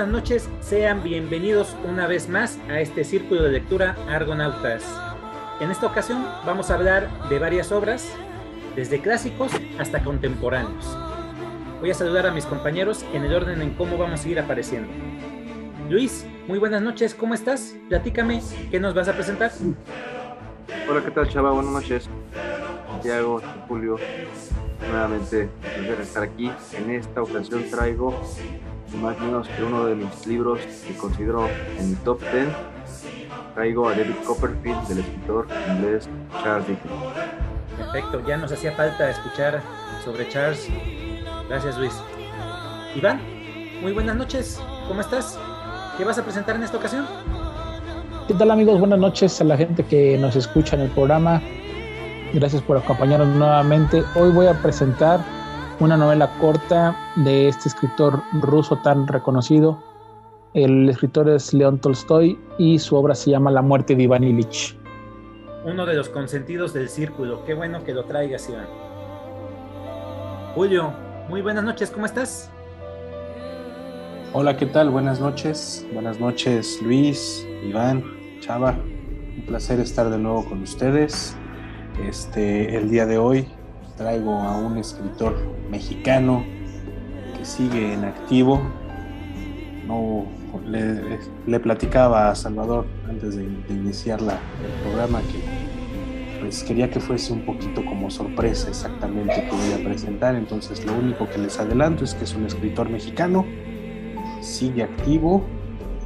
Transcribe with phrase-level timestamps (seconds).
[0.00, 0.48] buenas noches.
[0.62, 4.82] Sean bienvenidos una vez más a este círculo de lectura Argonautas.
[5.60, 8.10] En esta ocasión vamos a hablar de varias obras,
[8.74, 10.96] desde clásicos hasta contemporáneos.
[11.80, 14.88] Voy a saludar a mis compañeros en el orden en cómo vamos a ir apareciendo.
[15.90, 17.76] Luis, muy buenas noches, ¿cómo estás?
[17.90, 19.52] Platícame, ¿qué nos vas a presentar?
[20.88, 21.50] Hola, ¿qué tal, Chava?
[21.50, 22.08] Buenas noches.
[22.90, 23.96] Santiago, Julio,
[24.88, 26.50] nuevamente placer estar aquí.
[26.76, 28.20] En esta ocasión traigo
[29.00, 32.48] más o menos que uno de mis libros que considero en mi top 10.
[33.54, 36.08] Traigo a David Copperfield del escritor inglés
[36.42, 36.92] Charles Dickens.
[37.76, 39.62] Perfecto, ya nos hacía falta escuchar
[40.04, 40.68] sobre Charles.
[41.48, 41.94] Gracias, Luis.
[42.94, 43.20] Iván,
[43.82, 45.38] muy buenas noches, ¿cómo estás?
[45.96, 47.06] ¿Qué vas a presentar en esta ocasión?
[48.26, 48.78] ¿Qué tal amigos?
[48.78, 51.40] Buenas noches a la gente que nos escucha en el programa.
[52.32, 54.04] Gracias por acompañarnos nuevamente.
[54.14, 55.18] Hoy voy a presentar
[55.80, 59.82] una novela corta de este escritor ruso tan reconocido.
[60.54, 64.78] El escritor es León Tolstoy y su obra se llama La muerte de Iván Ilich.
[65.64, 67.44] Uno de los consentidos del círculo.
[67.44, 68.68] Qué bueno que lo traigas, Iván.
[70.54, 70.92] Julio,
[71.28, 72.48] muy buenas noches, ¿cómo estás?
[74.32, 74.90] Hola, ¿qué tal?
[74.90, 75.84] Buenas noches.
[75.92, 78.04] Buenas noches, Luis, Iván,
[78.38, 78.78] Chava.
[79.36, 81.36] Un placer estar de nuevo con ustedes.
[82.08, 83.46] Este, el día de hoy
[83.96, 85.36] traigo a un escritor
[85.70, 86.44] mexicano
[87.36, 88.60] que sigue en activo.
[89.86, 90.24] No,
[90.64, 97.34] le, platicaba a Salvador antes de, iniciar la, el programa que pues quería que fuese
[97.34, 100.34] un poquito como sorpresa exactamente que voy a presentar.
[100.36, 103.44] Entonces lo único que les adelanto es que es un escritor mexicano,
[104.40, 105.44] sigue activo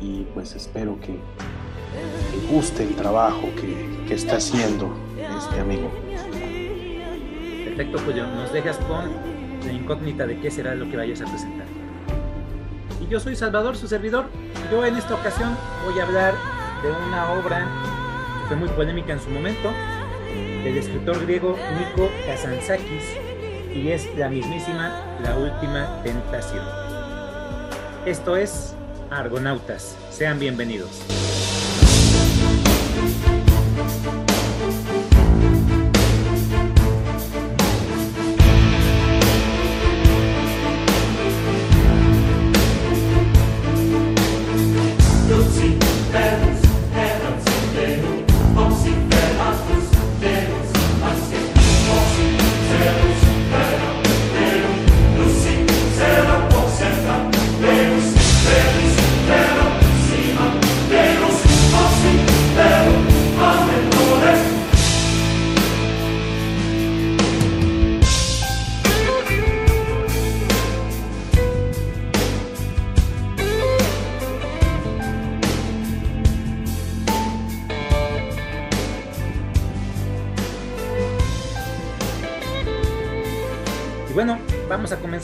[0.00, 3.49] y pues espero que, que guste el trabajo
[4.09, 5.03] que está haciendo
[5.44, 5.91] este amigo.
[7.65, 8.27] Perfecto, Julio.
[8.27, 9.10] Nos dejas con
[9.65, 11.66] la incógnita de qué será lo que vayas a presentar.
[13.00, 14.27] Y yo soy Salvador, su servidor.
[14.71, 16.34] Yo en esta ocasión voy a hablar
[16.83, 17.66] de una obra
[18.41, 19.71] que fue muy polémica en su momento,
[20.65, 23.04] del escritor griego Nico Kazantzakis,
[23.75, 26.65] y es la mismísima La Última Tentación.
[28.06, 28.75] Esto es
[29.10, 29.97] Argonautas.
[30.10, 31.34] Sean bienvenidos.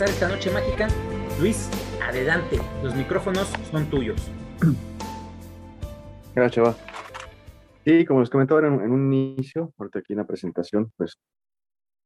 [0.04, 0.88] Esta noche mágica.
[1.40, 1.68] Luis,
[2.02, 4.30] adelante, los micrófonos son tuyos.
[6.34, 6.74] Gracias, Chava.
[7.84, 11.18] Sí, como les comentaba en, en un inicio, ahorita aquí en la presentación, pues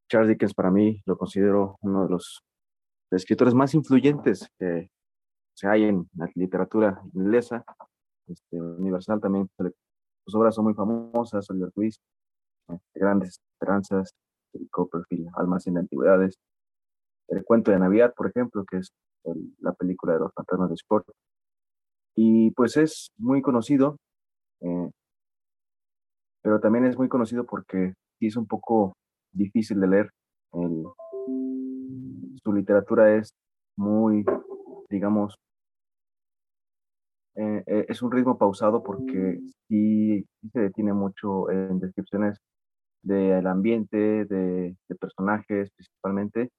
[0.09, 2.43] Charles Dickens para mí lo considero uno de los
[3.10, 4.88] escritores más influyentes que
[5.55, 7.65] se hay en la literatura inglesa,
[8.26, 9.49] este, universal también.
[10.26, 12.00] Sus obras son muy famosas, Oliver Twist,
[12.69, 14.15] eh, Grandes Esperanzas,
[14.71, 16.38] Copperfield, Almacén de Antigüedades,
[17.29, 18.93] El Cuento de Navidad, por ejemplo, que es
[19.25, 21.06] el, la película de los fantasmas de Scott.
[22.17, 23.97] Y pues es muy conocido,
[24.61, 24.91] eh,
[26.43, 28.97] pero también es muy conocido porque sí es un poco
[29.32, 30.11] difícil de leer.
[30.53, 30.85] El,
[32.43, 33.35] su literatura es
[33.76, 34.25] muy,
[34.91, 35.35] digamos,
[37.37, 42.38] eh, eh, es un ritmo pausado porque sí, se detiene mucho en descripciones
[43.03, 46.50] del ambiente, de, de, personajes principalmente,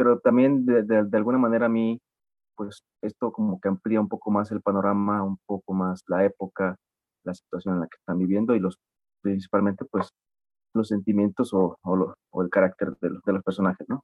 [0.00, 2.00] pero también de, de, de, alguna manera a mí,
[2.56, 6.74] pues esto como que amplía un poco más el panorama, un poco más la época,
[7.22, 8.78] la situación en la que están viviendo y los
[9.20, 10.08] principalmente pues
[10.72, 14.02] los sentimientos o, o, lo, o el carácter de los, de los personajes, ¿no?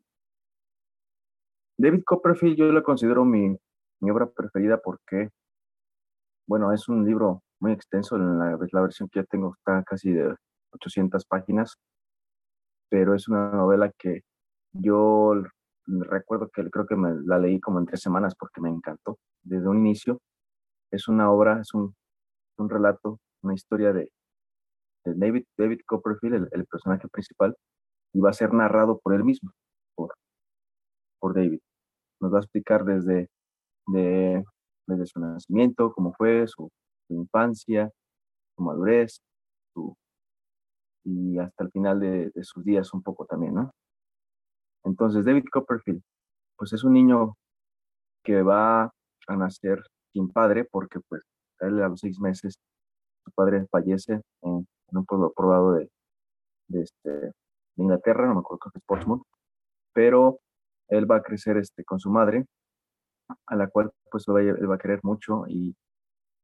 [1.79, 3.57] David Copperfield yo lo considero mi,
[4.03, 5.31] mi obra preferida porque,
[6.47, 10.13] bueno, es un libro muy extenso, en la, la versión que yo tengo está casi
[10.13, 10.37] de
[10.75, 11.79] 800 páginas,
[12.91, 14.21] pero es una novela que
[14.75, 15.33] yo
[15.87, 19.69] recuerdo que creo que me la leí como en tres semanas porque me encantó desde
[19.69, 20.21] un inicio.
[20.91, 21.95] Es una obra, es un,
[22.59, 24.11] relato, una historia de,
[25.05, 27.57] David, David Copperfield, el, personaje principal,
[28.13, 29.51] y va a ser narrado por él mismo,
[29.95, 30.15] por,
[31.35, 31.61] David.
[32.21, 33.29] Nos va a explicar desde,
[33.89, 34.45] de,
[35.05, 36.71] su nacimiento, cómo fue, su,
[37.09, 37.91] infancia,
[38.57, 39.21] su madurez,
[41.05, 43.73] y hasta el final de, de, sus días un poco también, ¿no?
[44.87, 46.01] Entonces, David Copperfield,
[46.57, 47.37] pues es un niño
[48.23, 51.23] que va a nacer sin padre porque pues
[51.61, 52.55] él a los seis meses
[53.25, 55.91] su padre fallece en, un pueblo probado de,
[56.69, 57.33] este, de
[57.77, 59.23] Inglaterra, no me acuerdo, que es Portsmouth,
[59.93, 60.39] pero
[60.89, 62.47] él va a crecer este, con su madre,
[63.47, 65.75] a la cual pues él va a querer mucho y,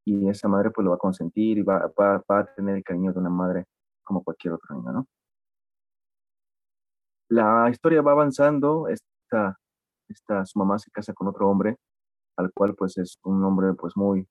[0.04, 2.82] y, esa madre pues lo va a consentir y va, va, va, a tener el
[2.82, 3.66] cariño de una madre
[4.02, 5.06] como cualquier otro niño, ¿no?
[7.32, 9.58] La historia va avanzando, esta,
[10.06, 11.76] esta, su mamá se casa con otro hombre,
[12.36, 14.28] al cual pues es un hombre pues muy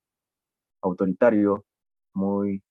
[0.83, 1.65] autoritario,
[2.13, 2.61] muy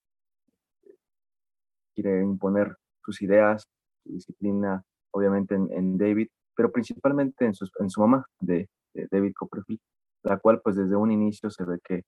[1.96, 3.66] quiere imponer sus ideas,
[4.04, 8.68] su disciplina, obviamente en, David, pero principalmente en, en su mamá, de,
[9.10, 9.80] David Copperfield,
[10.22, 12.02] la cual pues desde un inicio se ve que,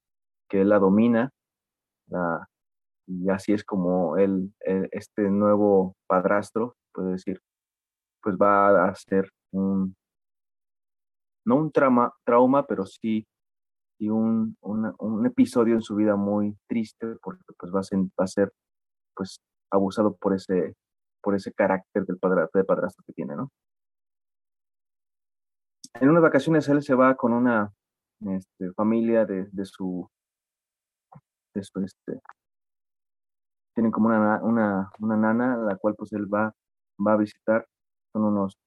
[0.48, 1.32] que él la domina,
[3.08, 4.54] y así es como él,
[4.92, 7.40] este nuevo padrastro, puede decir,
[8.22, 9.96] pues va a ser un,
[11.44, 13.26] no un trauma, trauma pero sí,
[14.10, 18.26] un, un, episodio en su vida muy triste, porque pues va a ser, va a
[18.26, 18.52] ser
[19.14, 19.40] pues
[19.70, 20.74] abusado por ese,
[21.22, 23.50] por ese carácter del padrastro, de padrastro que tiene, ¿no?
[25.94, 27.70] En unas vacaciones él se va con una
[28.20, 30.08] este, familia de, de, su,
[31.54, 32.20] de su, este,
[33.74, 36.52] tienen como una, una, una nana, la cual pues él va,
[37.06, 37.66] va a visitar,
[38.12, 38.58] son unos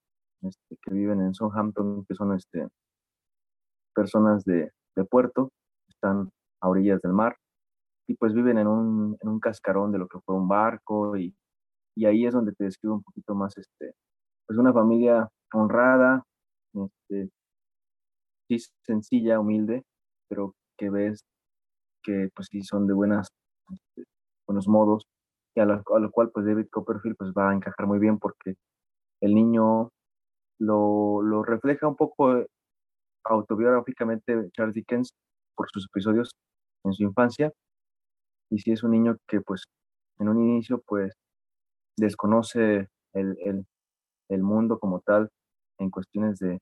[0.42, 2.68] este, que viven en Southampton, que son este,
[3.94, 5.52] personas de, de puerto,
[5.88, 6.30] están
[6.62, 7.36] a orillas del mar,
[8.08, 11.36] y pues viven en un, en un cascarón de lo que fue un barco y,
[11.96, 13.94] y ahí es donde te describo un poquito más, este,
[14.46, 16.24] pues una familia honrada,
[16.74, 17.30] este,
[18.48, 19.84] sí sencilla, humilde,
[20.28, 21.24] pero que ves
[22.04, 23.30] que pues sí son de buenas,
[23.72, 24.08] este,
[24.48, 25.08] buenos modos
[25.56, 28.20] y a lo, a lo, cual pues David Copperfield pues va a encajar muy bien
[28.20, 28.56] porque
[29.22, 29.90] el niño
[30.60, 32.46] lo, lo refleja un poco
[33.24, 35.14] autobiográficamente Charles Dickens
[35.56, 36.32] por sus episodios
[36.84, 37.52] en su infancia
[38.50, 39.64] y si es un niño que pues
[40.20, 41.14] en un inicio pues
[41.98, 43.66] desconoce el, el,
[44.30, 45.30] el mundo como tal
[45.80, 46.60] en cuestiones de,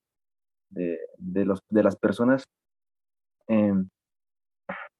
[0.70, 2.46] de, de, los, de las personas
[3.48, 3.74] eh,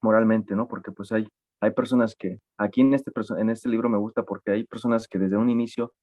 [0.02, 0.68] moralmente, ¿no?
[0.68, 1.28] Porque pues hay,
[1.62, 5.20] hay personas que, aquí en este, en este libro me gusta porque hay personas que
[5.20, 5.94] desde un inicio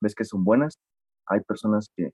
[0.00, 0.78] ves que son buenas,
[1.26, 2.12] hay personas que,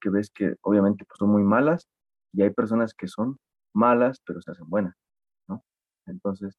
[0.00, 1.88] que ves que obviamente pues, son muy malas
[2.32, 3.38] y hay personas que son
[3.74, 4.94] malas pero se hacen buenas,
[5.48, 5.62] ¿no?
[6.06, 6.58] Entonces,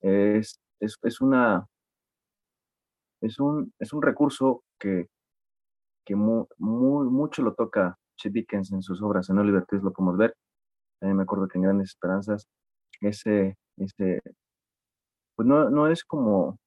[0.00, 1.66] es, es, es una,
[3.20, 5.08] es un, es un recurso que,
[6.04, 10.16] que muy, mucho lo toca Chet Dickens en sus obras, en Oliver Twist lo podemos
[10.16, 10.34] ver.
[11.00, 12.46] También me acuerdo que en Grandes Esperanzas,
[13.00, 14.20] ese, ese
[15.36, 16.58] pues no, no es como,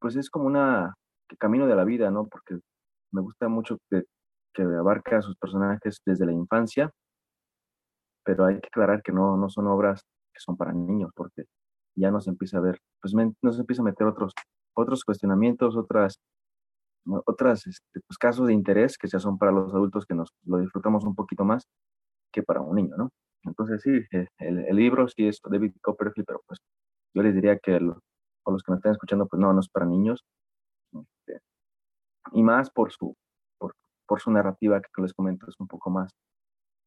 [0.00, 0.94] pues es como una
[1.38, 2.26] camino de la vida, ¿no?
[2.26, 2.58] Porque
[3.12, 4.04] me gusta mucho que,
[4.54, 6.90] que abarca a sus personajes desde la infancia,
[8.24, 11.44] pero hay que aclarar que no, no son obras que son para niños, porque
[11.96, 14.32] ya nos empieza a ver, pues nos empieza a meter otros,
[14.74, 16.20] otros cuestionamientos, otras,
[17.26, 20.58] otras este, pues, casos de interés que ya son para los adultos que nos lo
[20.58, 21.64] disfrutamos un poquito más
[22.32, 23.10] que para un niño, ¿no?
[23.44, 26.60] Entonces sí, eh, el, libro sí es David Copperfield, pero pues
[27.14, 29.86] yo les diría que a los que me están escuchando, pues no, no es para
[29.86, 30.24] niños.
[32.32, 33.16] Y más por su,
[33.58, 33.74] por,
[34.06, 36.12] por su narrativa que les comento, es un poco más,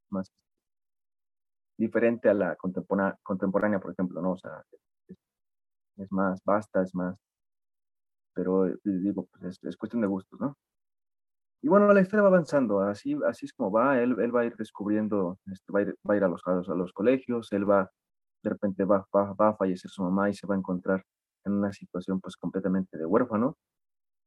[0.10, 0.32] más
[1.78, 4.32] diferente a la contemporánea, contemporánea por ejemplo, ¿no?
[4.32, 4.64] O sea,
[5.98, 7.18] es, más vasta, es más,
[8.34, 10.58] pero eh, digo, pues es, cuestión de gustos, ¿no?
[11.62, 14.46] Y bueno, la historia va avanzando, así, así es como va, él, él va a
[14.46, 17.70] ir descubriendo, este, va, a ir, va a ir a los, a los colegios, él
[17.70, 17.90] va,
[18.44, 21.06] de repente va, va, va, a fallecer su mamá y se va a encontrar
[21.46, 23.58] en una situación pues completamente de huérfano,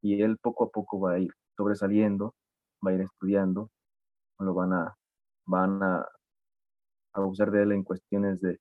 [0.03, 2.35] y él poco a poco va a ir sobresaliendo,
[2.85, 3.71] va a ir estudiando,
[4.39, 4.97] lo van a,
[5.47, 6.07] van a,
[7.15, 8.59] abusar de él en cuestiones de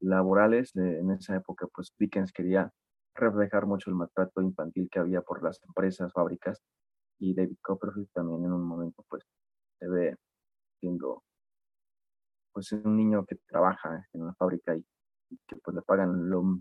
[0.00, 0.74] laborales.
[0.76, 2.70] en esa época, pues Dickens quería
[3.14, 6.60] reflejar mucho el maltrato infantil que había por las empresas, fábricas,
[7.18, 9.22] y David Copperfield también en un momento, pues,
[9.78, 10.16] se ve
[10.80, 11.22] siendo,
[12.52, 14.84] pues, un niño que trabaja en una fábrica y,
[15.46, 16.60] que, pues, le pagan lo,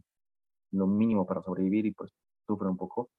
[0.71, 2.11] lo mínimo para sobrevivir y, pues,
[2.47, 3.09] sufre un poco.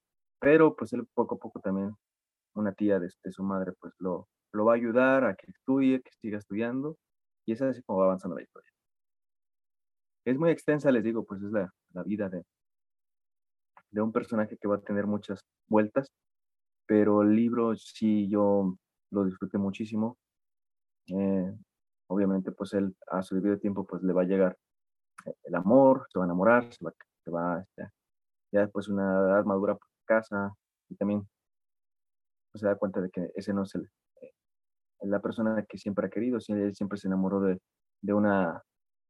[0.44, 1.96] Pero, pues, él poco a poco también,
[2.54, 6.00] una tía de, de su madre, pues, lo, lo va a ayudar a que estudie,
[6.02, 6.96] que siga estudiando
[7.46, 8.70] y es así como va avanzando la historia.
[10.24, 12.42] Es muy extensa, les digo, pues es la, la vida de,
[13.90, 16.08] de un personaje que va a tener muchas vueltas,
[16.86, 18.76] pero el libro sí yo
[19.10, 20.16] lo disfruté muchísimo.
[21.08, 21.54] Eh,
[22.08, 24.56] obviamente, pues él a su debido tiempo, pues le va a llegar
[25.42, 26.92] el amor, se va a enamorar, se va,
[27.24, 27.90] se va este,
[28.52, 30.54] ya después una edad madura, pues, casa
[30.88, 31.28] y también
[32.52, 33.90] pues, se da cuenta de que ese no es el,
[34.23, 34.32] eh,
[35.02, 37.61] la persona que siempre ha querido, él siempre se enamoró de,
[38.02, 38.62] de una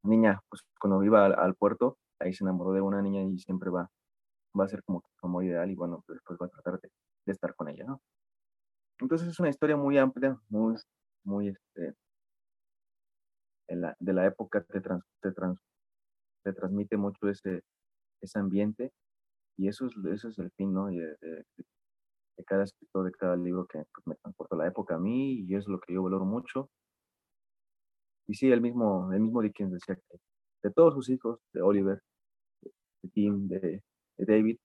[0.03, 3.89] niña, pues cuando iba al, puerto, ahí se enamoró de una niña y siempre va,
[4.59, 6.89] va a ser como, como ideal y bueno, pues, después va a tratar de,
[7.25, 8.01] de estar con ella, ¿no?
[8.99, 10.75] Entonces es una historia muy amplia, muy,
[11.23, 11.95] muy, este,
[13.67, 15.59] la, de la época te, trans, te, trans,
[16.43, 17.63] te, transmite mucho ese,
[18.21, 18.91] ese ambiente
[19.57, 20.87] y eso es, eso es el fin, ¿no?
[20.87, 21.45] de, de,
[22.37, 25.55] de, cada escritor, de cada libro que pues, me transporta la época a mí y
[25.55, 26.69] es lo que yo valoro mucho.
[28.27, 30.17] Y sí, el mismo, el mismo Dickens decía que
[30.63, 32.01] de todos sus hijos, de Oliver,
[32.63, 33.83] de Tim, de,
[34.17, 34.57] de David,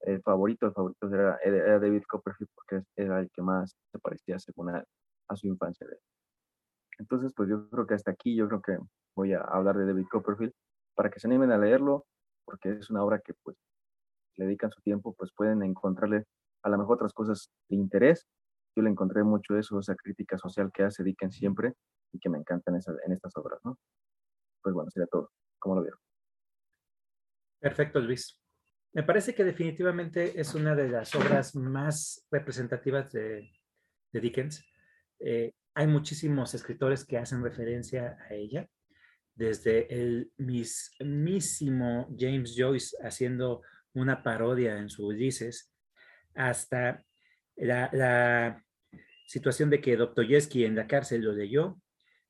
[0.00, 4.38] el favorito, el favorito era, era, David Copperfield porque era el que más se parecía
[4.40, 4.84] según a,
[5.28, 5.86] a su infancia.
[6.98, 8.78] Entonces, pues yo creo que hasta aquí, yo creo que
[9.14, 10.52] voy a hablar de David Copperfield
[10.94, 12.04] para que se animen a leerlo,
[12.44, 13.56] porque es una obra que pues
[14.36, 16.24] le dedican su tiempo, pues pueden encontrarle
[16.62, 18.26] a lo mejor otras cosas de interés.
[18.76, 21.74] Yo le encontré mucho eso, esa crítica social que hace Dickens siempre
[22.12, 23.78] y que me encantan en estas obras, ¿no?
[24.62, 25.30] Pues bueno, sería todo.
[25.58, 25.98] ¿Cómo lo vieron?
[27.60, 28.38] Perfecto, Luis.
[28.94, 33.50] Me parece que definitivamente es una de las obras más representativas de,
[34.12, 34.64] de Dickens.
[35.20, 38.68] Eh, hay muchísimos escritores que hacen referencia a ella,
[39.34, 43.62] desde el mismísimo James Joyce haciendo
[43.94, 45.72] una parodia en su Ulises,
[46.34, 47.04] hasta
[47.56, 48.62] la,
[49.26, 51.80] situación de que Dostoyevsky en la cárcel lo leyó,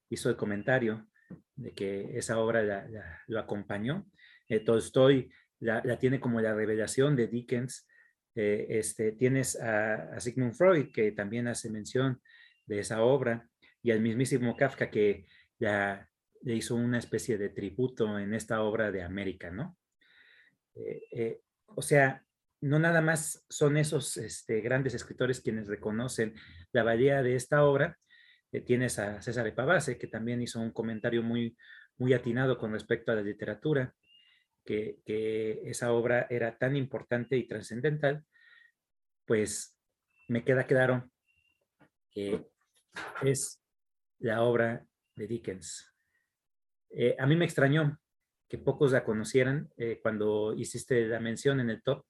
[0.09, 1.09] hizo el comentario
[1.57, 2.87] de que esa obra
[3.27, 4.07] lo acompañó.
[4.49, 7.89] Eh, Tolstoy la, tiene como la revelación de Dickens.
[8.37, 12.21] Eh, este, tienes a, Sigmund Freud, que también hace mención
[12.67, 13.49] de esa obra,
[13.83, 15.27] y al mismísimo Kafka, que
[15.59, 16.09] ya
[16.43, 19.77] le hizo una especie de tributo en esta obra de América, ¿no?
[20.75, 21.41] Eh,
[21.77, 22.25] o sea,
[22.61, 26.35] no nada más son esos este, grandes escritores quienes reconocen
[26.73, 27.99] la valía de esta obra.
[28.53, 31.57] Eh, tienes a César Epavase, que también hizo un comentario muy,
[31.99, 33.95] muy atinado con respecto a la literatura,
[34.65, 35.01] que,
[35.65, 38.25] esa obra era tan importante y trascendental,
[39.25, 39.77] pues
[40.29, 41.11] me queda claro
[42.11, 42.47] que
[43.23, 43.61] es
[44.19, 44.87] la obra
[45.17, 45.93] de Dickens.
[46.91, 47.99] Eh, a mí me extrañó
[48.59, 52.05] pocos la conocieran eh, cuando hiciste la mención en el top.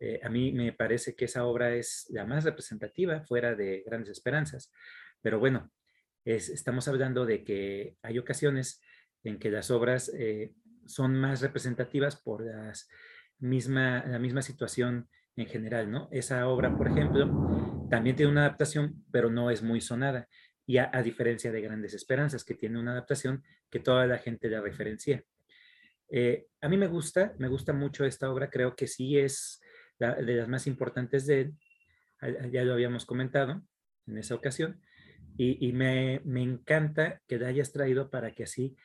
[0.00, 4.10] Eh, a mí me parece que esa obra es la más representativa fuera de Grandes
[4.10, 4.72] Esperanzas.
[5.20, 5.70] Pero bueno,
[6.24, 8.80] estamos hablando de que hay ocasiones
[9.24, 10.12] en que las obras
[10.86, 12.88] son más representativas por las
[13.38, 16.08] misma, la misma situación en general, ¿no?
[16.12, 20.28] Esa obra, por ejemplo, también tiene una adaptación, pero no es muy sonada.
[20.66, 24.60] Y a diferencia de Grandes Esperanzas, que tiene una adaptación que toda la gente la
[24.60, 25.24] referencia.
[26.10, 29.60] Eh, a mí me gusta, me gusta mucho esta obra, creo que sí es
[29.98, 31.54] de las más importantes de él,
[32.52, 33.62] ya lo habíamos comentado
[34.06, 34.80] en esa ocasión,
[35.36, 38.76] y, me, encanta que la hayas traído para que así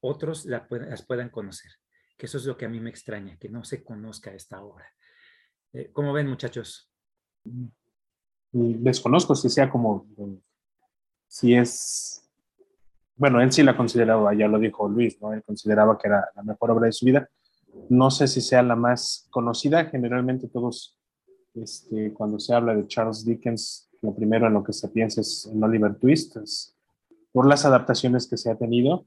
[0.00, 1.72] otros la las puedan conocer,
[2.16, 4.86] que eso es lo que a mí me extraña, que no se conozca esta obra.
[5.72, 6.92] Eh, ¿Cómo ven muchachos?
[8.52, 10.06] Desconozco si sea como,
[11.26, 12.25] si es
[13.16, 15.32] bueno, él sí la consideraba, ya lo dijo Luis, ¿no?
[15.32, 17.28] Él consideraba que era la mejor obra de su vida.
[17.88, 20.98] No sé si sea la más conocida, generalmente todos,
[21.54, 25.50] este, cuando se habla de Charles Dickens, lo primero en lo que se piensa es
[25.50, 26.36] en Oliver Twist,
[27.32, 29.06] por las adaptaciones que se ha tenido.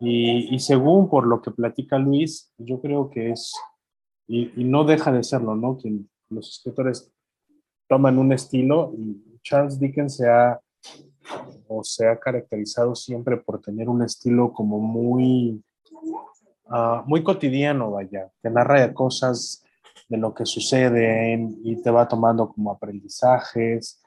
[0.00, 3.52] Y, según por lo que platica Luis, yo creo que es,
[4.26, 5.78] y, no deja de serlo, ¿no?
[5.78, 7.10] Que los escritores
[7.88, 10.60] toman un estilo y Charles Dickens se ha
[11.68, 15.62] o se ha caracterizado siempre por tener un estilo como muy,
[16.66, 19.62] uh, muy cotidiano, vaya, que narra cosas
[20.08, 24.02] de lo que sucede y te va tomando como aprendizajes,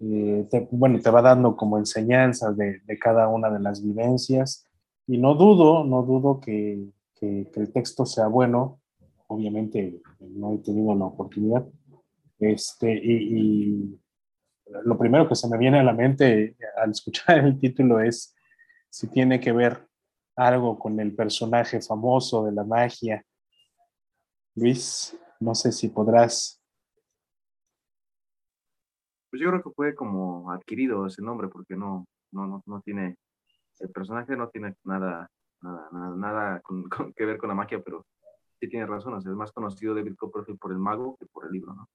[0.00, 4.64] eh, bueno, te va dando como enseñanzas de, de, cada una de las vivencias.
[5.06, 6.88] Y no dudo, no dudo que,
[7.18, 8.80] que, el texto sea bueno.
[9.26, 11.66] Obviamente no he tenido la oportunidad.
[12.38, 13.98] Este, y
[14.84, 18.34] lo primero que se me viene a la mente al escuchar el título es
[18.90, 19.86] si tiene que ver
[20.36, 23.24] algo con el personaje famoso de la magia.
[24.54, 26.62] Luis, no sé si podrás.
[29.30, 33.16] Pues yo creo que fue como adquirido ese nombre porque no, no, no, tiene,
[33.80, 35.28] el personaje no tiene nada,
[35.60, 38.06] nada, nada, con, que ver con la magia, pero
[38.60, 41.74] sí tiene razón, es más conocido David Copperfield por el mago que por el libro,
[41.74, 41.88] ¿no?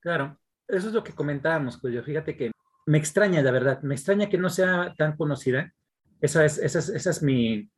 [0.00, 2.02] Claro, eso es lo que comentábamos, Julio.
[2.02, 2.52] Fíjate que
[2.86, 5.72] me extraña, la verdad, me extraña que no sea tan conocida.
[6.20, 7.70] Esa es, esa es, mi,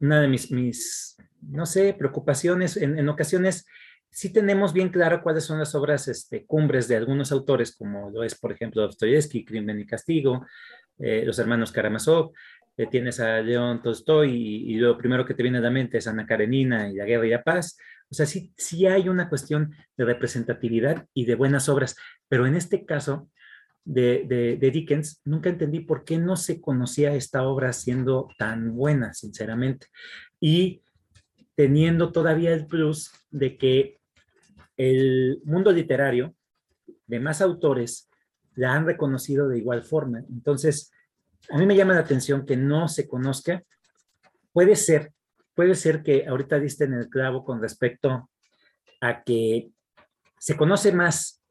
[0.00, 2.76] una de mis, mis no sé, preocupaciones.
[2.76, 3.66] En, en, ocasiones
[4.10, 8.22] sí tenemos bien claro cuáles son las obras este, cumbres de algunos autores, como lo
[8.22, 10.46] es, por ejemplo, Dostoyevsky, Crimen y Castigo,
[10.98, 12.32] eh, los hermanos Karamazov,
[12.76, 15.98] eh, tienes a León Tolstoy y, y, lo primero que te viene a la mente
[15.98, 17.76] es Ana Karenina y La Guerra y la Paz.
[18.12, 21.96] O sea, sí, sí hay una cuestión de representatividad y de buenas obras,
[22.28, 23.30] pero en este caso
[23.86, 29.86] de, Dickens, nunca entendí por qué no se conocía esta obra siendo tan buena, sinceramente.
[30.38, 30.82] Y
[31.54, 33.98] teniendo todavía el plus de que
[34.76, 36.34] el mundo literario
[37.06, 38.10] de más autores
[38.56, 40.18] la han reconocido de igual forma.
[40.28, 40.92] Entonces,
[41.48, 43.62] a mí me llama la atención que no se conozca.
[44.52, 45.14] Puede ser,
[45.54, 48.30] puede ser que ahorita diste en el clavo con respecto
[49.00, 49.70] a que
[50.38, 51.42] se conoce más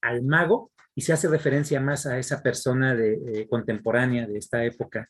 [0.00, 4.64] al mago y se hace referencia más a esa persona de, eh, contemporánea de esta
[4.64, 5.08] época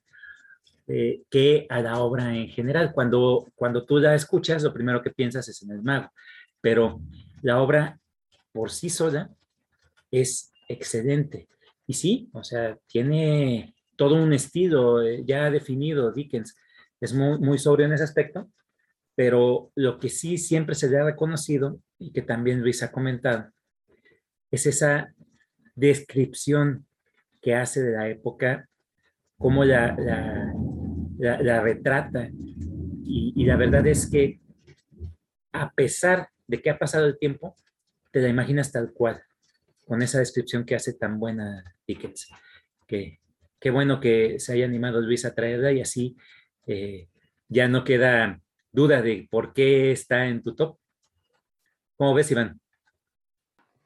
[0.87, 2.93] eh, que a la obra en general.
[2.93, 6.11] Cuando, cuando tú la escuchas, lo primero que piensas es en el mago,
[6.61, 7.01] pero
[7.43, 7.99] la obra
[8.53, 9.31] por sí sola
[10.11, 11.49] es excelente.
[11.87, 16.57] Y sí, o sea, tiene todo un estilo eh, ya definido, Dickens
[17.03, 18.49] es muy, sobrio en ese aspecto,
[19.15, 23.51] pero lo que sí siempre se le ha reconocido y que también Luis ha comentado
[24.51, 25.13] es esa
[25.75, 26.87] descripción
[27.41, 28.69] que hace de la época,
[29.37, 29.97] cómo la,
[31.19, 32.29] la retrata.
[33.05, 34.41] Y, y, la verdad es que
[35.53, 37.57] a pesar de que ha pasado el tiempo,
[38.13, 39.23] te la imaginas tal cual,
[39.87, 42.29] con esa descripción que hace tan buena Dickens.
[42.87, 43.19] Que
[43.63, 46.17] qué bueno que se haya animado Luis a traerla y así
[46.67, 47.09] eh,
[47.49, 48.41] ya no queda
[48.73, 50.79] duda de por qué está en tu top.
[51.97, 52.61] ¿Cómo ves, Iván?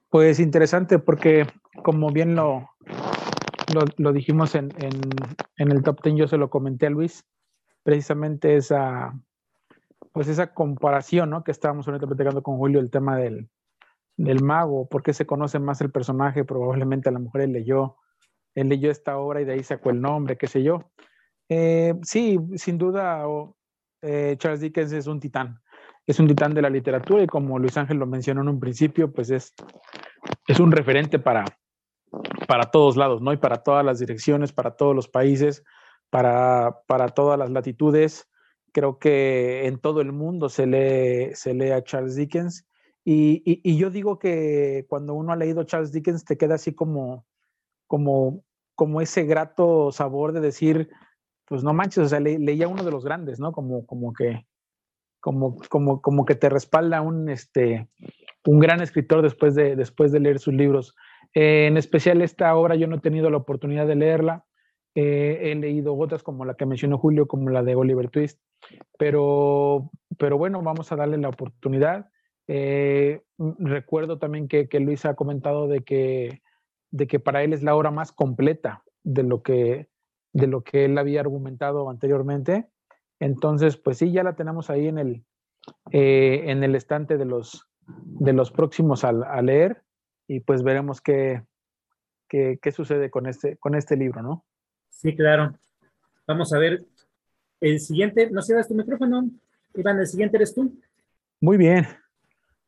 [0.09, 1.47] Pues interesante porque
[1.83, 2.71] como bien lo,
[3.75, 7.25] lo, lo dijimos en, en, el top 10, yo se lo comenté a Luis,
[7.83, 9.13] precisamente esa,
[10.13, 11.45] pues esa comparación, ¿no?
[11.45, 13.51] Que estábamos ahorita platicando con Julio, el tema del,
[14.17, 17.97] del mago, por qué se conoce más el personaje, probablemente a la mujer él leyó,
[18.55, 20.91] él leyó esta obra y de ahí sacó el nombre, qué sé yo.
[21.49, 23.25] Eh, sí, sin duda,
[24.03, 25.61] eh, Charles Dickens es un titán,
[26.07, 29.13] es un titán de la literatura y como Luis Ángel lo mencionó en un principio,
[29.13, 29.55] pues es,
[30.47, 31.45] es un referente para,
[32.47, 33.33] para todos lados, ¿no?
[33.33, 35.65] Y para todas las direcciones, para todos los países,
[36.11, 38.29] para, para todas las latitudes.
[38.73, 42.67] Creo que en todo el mundo se lee, se lee a Charles Dickens.
[43.05, 46.75] Y, y, y, yo digo que cuando uno ha leído Charles Dickens te queda así
[46.75, 47.25] como,
[47.87, 48.43] como,
[48.75, 50.91] como ese grato sabor de decir,
[51.47, 53.53] pues no manches, o sea, le, leía uno de los grandes, ¿no?
[53.53, 54.47] Como, como que,
[55.21, 57.89] como, como, como que te respalda un, este,
[58.45, 60.95] un gran escritor después de, después de leer sus libros.
[61.35, 64.45] Eh, en especial esta obra yo no he tenido la oportunidad de leerla.
[64.95, 68.41] Eh, he leído otras como la que mencionó Julio, como la de Oliver Twist,
[68.99, 72.09] pero, pero bueno, vamos a darle la oportunidad.
[72.49, 73.23] Eh,
[73.59, 76.41] recuerdo también que, que, Luis ha comentado de que,
[76.91, 79.89] de que para él es la obra más completa de lo que,
[80.37, 82.69] de lo que él había argumentado anteriormente.
[83.19, 85.25] Entonces, pues sí, ya la tenemos ahí en el,
[85.93, 89.83] eh, en el estante de los, de los próximos a, a leer
[90.29, 91.43] y pues veremos qué,
[92.29, 94.45] qué, qué, sucede con este, con este libro, ¿no?
[94.91, 95.59] Sí, claro.
[96.27, 96.85] Vamos a ver.
[97.59, 99.31] El siguiente, ¿no cierras tu micrófono?
[99.75, 100.79] Iván, el siguiente eres tú.
[101.41, 101.87] Muy bien.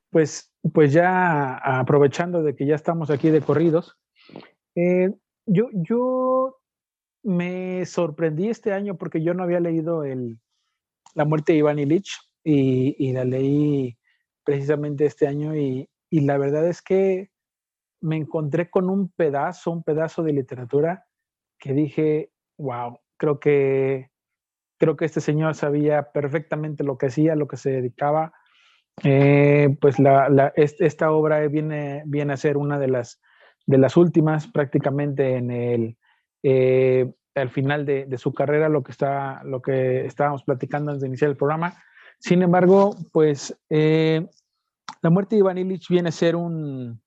[0.08, 3.98] Pues, pues ya aprovechando de que ya estamos aquí de corridos,
[4.74, 5.10] eh,
[5.44, 6.58] yo, yo
[7.22, 10.38] me sorprendí este año porque yo no había leído el,
[11.14, 13.98] La muerte de Iván Illich y, y la leí
[14.44, 17.30] precisamente este año y, y, la verdad es que
[18.00, 21.06] me encontré con un pedazo, un pedazo de literatura
[21.58, 24.10] que dije, wow, creo que,
[24.78, 28.32] creo que este señor sabía perfectamente lo que hacía, lo que se dedicaba.
[29.04, 33.20] Eh, pues la, la, esta obra viene, viene a ser una de las,
[33.66, 35.98] de las últimas prácticamente en el,
[36.42, 41.08] eh, al final de, su carrera, lo que, está, lo que estábamos platicando antes de
[41.08, 41.74] iniciar el programa.
[42.18, 44.28] Sin embargo, pues eh,
[45.02, 47.00] la muerte de Iván Illich viene a ser un,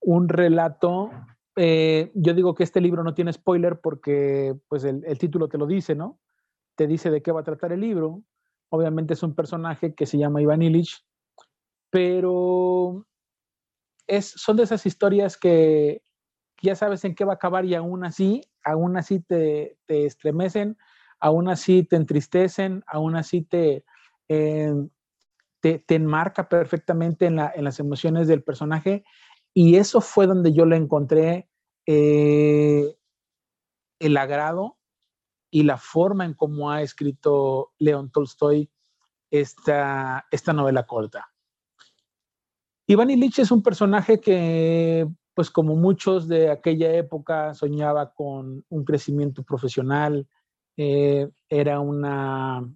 [0.00, 1.10] un relato.
[1.56, 5.58] Eh, yo digo que este libro no tiene spoiler porque pues el, el, título te
[5.58, 6.18] lo dice, ¿no?
[6.76, 8.22] Te dice de qué va a tratar el libro.
[8.70, 11.04] Obviamente es un personaje que se llama Iván Illich,
[11.90, 13.06] pero
[14.06, 16.02] es, son de esas historias que
[16.64, 20.76] ya sabes en qué va a acabar y aún así, aún así te, te estremecen,
[21.20, 23.84] aún así te entristecen, aún así te,
[24.28, 24.74] eh,
[25.60, 29.04] te, te, enmarca perfectamente en, la, en las emociones del personaje
[29.52, 31.48] y eso fue donde yo le encontré
[31.86, 32.96] eh,
[34.00, 34.78] el agrado
[35.50, 38.70] y la forma en cómo ha escrito León Tolstoy
[39.30, 41.30] esta, esta novela corta.
[42.86, 48.84] Iván Ilich es un personaje que, pues como muchos de aquella época, soñaba con un
[48.84, 50.26] crecimiento profesional,
[50.76, 52.68] eh, era una...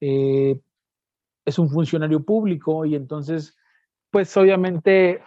[0.00, 0.58] Eh,
[1.44, 3.56] es un funcionario público y entonces,
[4.10, 5.22] pues obviamente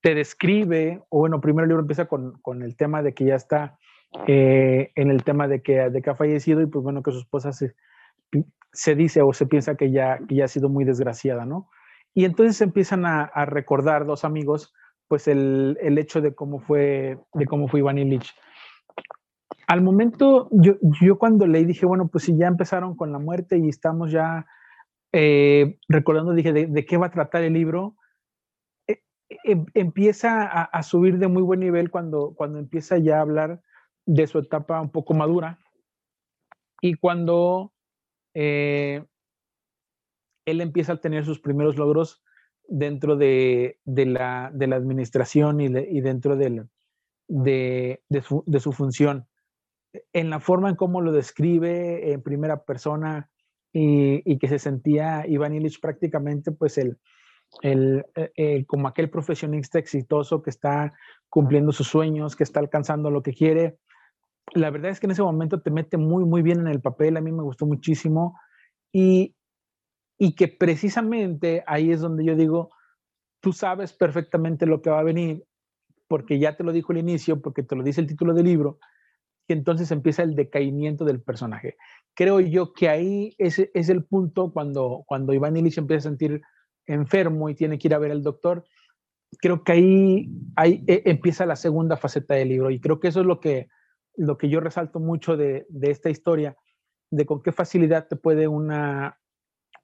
[0.00, 3.34] te describe, o bueno, primero el libro empieza con, con el tema de que ya
[3.34, 3.78] está
[4.26, 7.18] eh, en el tema de que, de que ha fallecido y pues bueno, que su
[7.18, 11.70] esposa se, dice o se piensa que ya, que ya ha sido muy desgraciada, ¿no?
[12.12, 14.72] Y entonces empiezan a, a recordar dos amigos,
[15.08, 18.34] pues el, el, hecho de cómo fue, de cómo fue Iván Illich.
[19.66, 23.58] Al momento, yo, yo cuando leí dije, bueno, pues si ya empezaron con la muerte
[23.58, 24.46] y estamos ya
[25.12, 27.96] eh, recordando, dije, ¿de, ¿de, qué va a tratar el libro?
[28.86, 29.00] Eh,
[29.44, 33.62] eh, empieza a, a, subir de muy buen nivel cuando, cuando empieza ya a hablar
[34.06, 35.58] de su etapa un poco madura
[36.80, 37.72] y cuando
[38.34, 39.04] eh,
[40.44, 42.23] él empieza a tener sus primeros logros
[42.68, 46.68] dentro de, de, la, de la, administración y, de, y dentro del,
[47.28, 49.26] de, su, de, su, función.
[50.12, 53.30] En la forma en cómo lo describe en primera persona
[53.72, 56.98] y, que se sentía Iván Illich prácticamente pues el,
[57.62, 60.92] el, eh, como aquel profesionista exitoso que está
[61.28, 63.78] cumpliendo sus sueños, que está alcanzando lo que quiere.
[64.52, 67.16] La verdad es que en ese momento te mete muy, muy bien en el papel.
[67.16, 68.38] A mí me gustó muchísimo.
[68.92, 69.34] Y,
[70.18, 72.70] y que precisamente ahí es donde yo digo,
[73.40, 75.44] tú sabes perfectamente lo que va a venir,
[76.08, 78.78] porque ya te lo dijo el inicio, porque te lo dice el título del libro,
[79.46, 81.76] que entonces empieza el decaimiento del personaje.
[82.14, 86.40] Creo yo que ahí es, es el punto cuando, cuando Iván Illich empieza a sentir
[86.86, 88.64] enfermo y tiene que ir a ver al doctor.
[89.40, 93.20] Creo que ahí, ahí e, empieza la segunda faceta del libro y creo que eso
[93.20, 93.68] es lo que,
[94.16, 96.56] lo que yo resalto mucho de, de esta historia,
[97.10, 99.18] de con qué facilidad te puede una,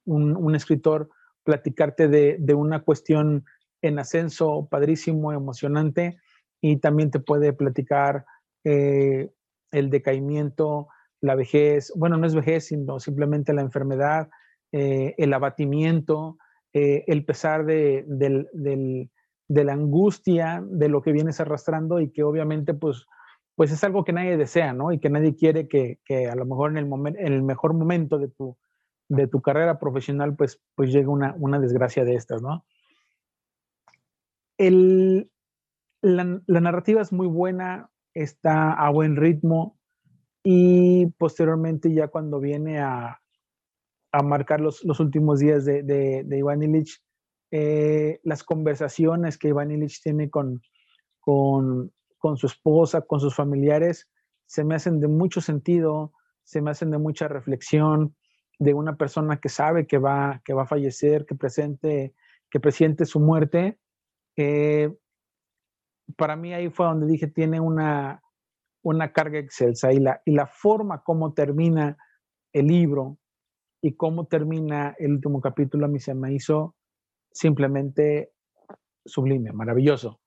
[0.04, 1.10] un, un escritor
[1.44, 3.44] platicarte de, de, una cuestión
[3.82, 6.18] en ascenso padrísimo, emocionante,
[6.60, 8.26] y también te puede platicar
[8.64, 9.30] eh,
[9.72, 10.88] el decaimiento,
[11.20, 14.28] la vejez, bueno, no es vejez, sino simplemente la enfermedad,
[14.72, 16.38] eh, el abatimiento,
[16.72, 19.10] eh, el pesar de, del, del,
[19.48, 23.06] de, la angustia de lo que vienes arrastrando y que obviamente pues
[23.56, 24.90] pues es algo que nadie desea, ¿no?
[24.90, 27.74] Y que nadie quiere que, que a lo mejor en el, momen, en el mejor
[27.74, 28.56] momento de tu,
[29.10, 32.64] de tu carrera profesional, pues, pues llegue una, una desgracia de estas, ¿no?
[34.56, 35.30] El,
[36.00, 39.76] la, la, narrativa es muy buena, está a buen ritmo
[40.44, 43.20] y posteriormente ya cuando viene a,
[44.12, 47.02] a marcar los, los, últimos días de, de, de Iván Illich,
[47.50, 50.62] eh, las conversaciones que Iván Illich tiene con,
[51.18, 54.08] con, con su esposa, con sus familiares,
[54.46, 56.12] se me hacen de mucho sentido,
[56.44, 58.14] se me hacen de mucha reflexión,
[58.60, 62.14] de una persona que sabe que va, que va a fallecer, que presente,
[62.48, 63.80] que presiente su muerte.
[64.36, 64.94] Eh,
[66.16, 68.22] para mí ahí fue donde dije, tiene una,
[68.82, 71.96] una carga excelsa y la, y la forma como termina
[72.52, 73.18] el libro
[73.82, 76.76] y cómo termina el último capítulo a mí se me hizo
[77.32, 78.32] simplemente
[79.04, 80.20] sublime, maravilloso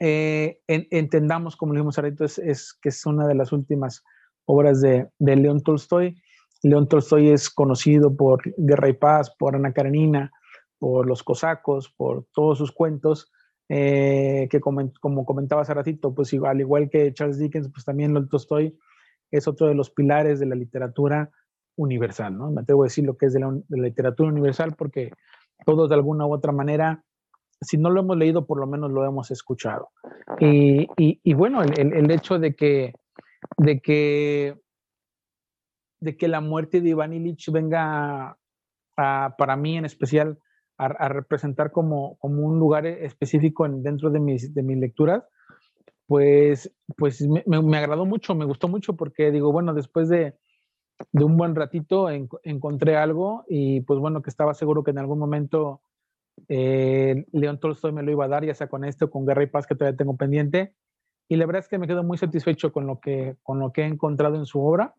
[0.00, 4.02] eh, en, entendamos, como dijimos ahorita, es, es, que es una de las últimas
[4.46, 6.20] obras de, de León Tolstoy.
[6.62, 10.30] León Tolstoy es conocido por Guerra y Paz, por Ana Karenina,
[10.78, 13.30] por los cosacos, por todos sus cuentos,
[13.68, 17.84] eh, que como, como, comentaba hace ratito, pues igual, al igual que Charles Dickens, pues
[17.84, 18.78] también León Tolstoy
[19.30, 21.30] es otro de los pilares de la literatura
[21.76, 22.50] universal, ¿no?
[22.50, 25.12] Me atrevo a decir lo que es de la, de la literatura universal porque
[25.64, 27.04] todos de alguna u otra manera
[27.60, 29.90] si no lo hemos leído, por lo menos lo hemos escuchado.
[30.38, 32.94] Y, y, y bueno, el, el, hecho de que,
[33.58, 34.58] de que,
[36.00, 38.36] de que la muerte de Iván Illich venga
[38.96, 40.38] para mí en especial
[40.76, 45.22] a, representar como, como un lugar específico en, dentro de mis, de mis lecturas,
[46.06, 50.38] pues, pues me, me, agradó mucho, me gustó mucho porque digo, bueno, después de,
[51.12, 54.98] de un buen ratito en, encontré algo y pues bueno, que estaba seguro que en
[54.98, 55.82] algún momento
[56.48, 59.48] eh, León Tolstoy me lo iba a dar, ya sea con esto, con Guerra y
[59.48, 60.74] Paz, que todavía tengo pendiente.
[61.28, 63.82] Y la verdad es que me quedo muy satisfecho con lo que, con lo que
[63.82, 64.94] he encontrado en su obra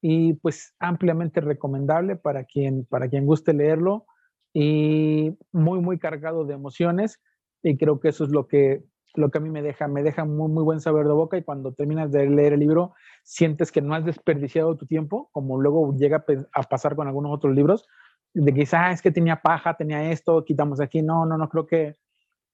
[0.00, 4.06] y pues ampliamente recomendable para quien, para quien guste leerlo
[4.52, 7.20] y muy, muy cargado de emociones.
[7.62, 8.84] Y creo que eso es lo que,
[9.14, 11.42] lo que a mí me deja, me deja muy, muy buen saber de boca y
[11.42, 15.94] cuando terminas de leer el libro sientes que no has desperdiciado tu tiempo, como luego
[15.96, 17.86] llega a pasar con algunos otros libros,
[18.34, 21.02] de quizás ah, es que tenía paja, tenía esto, quitamos aquí.
[21.02, 21.96] No, no, no creo que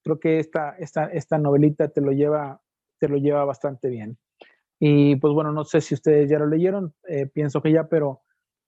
[0.05, 2.61] creo que esta, esta, esta novelita te lo, lleva,
[3.01, 4.19] te lo lleva bastante bien.
[4.87, 8.21] Y pues bueno, no sé si ustedes ya lo leyeron, eh, pienso que ya, pero,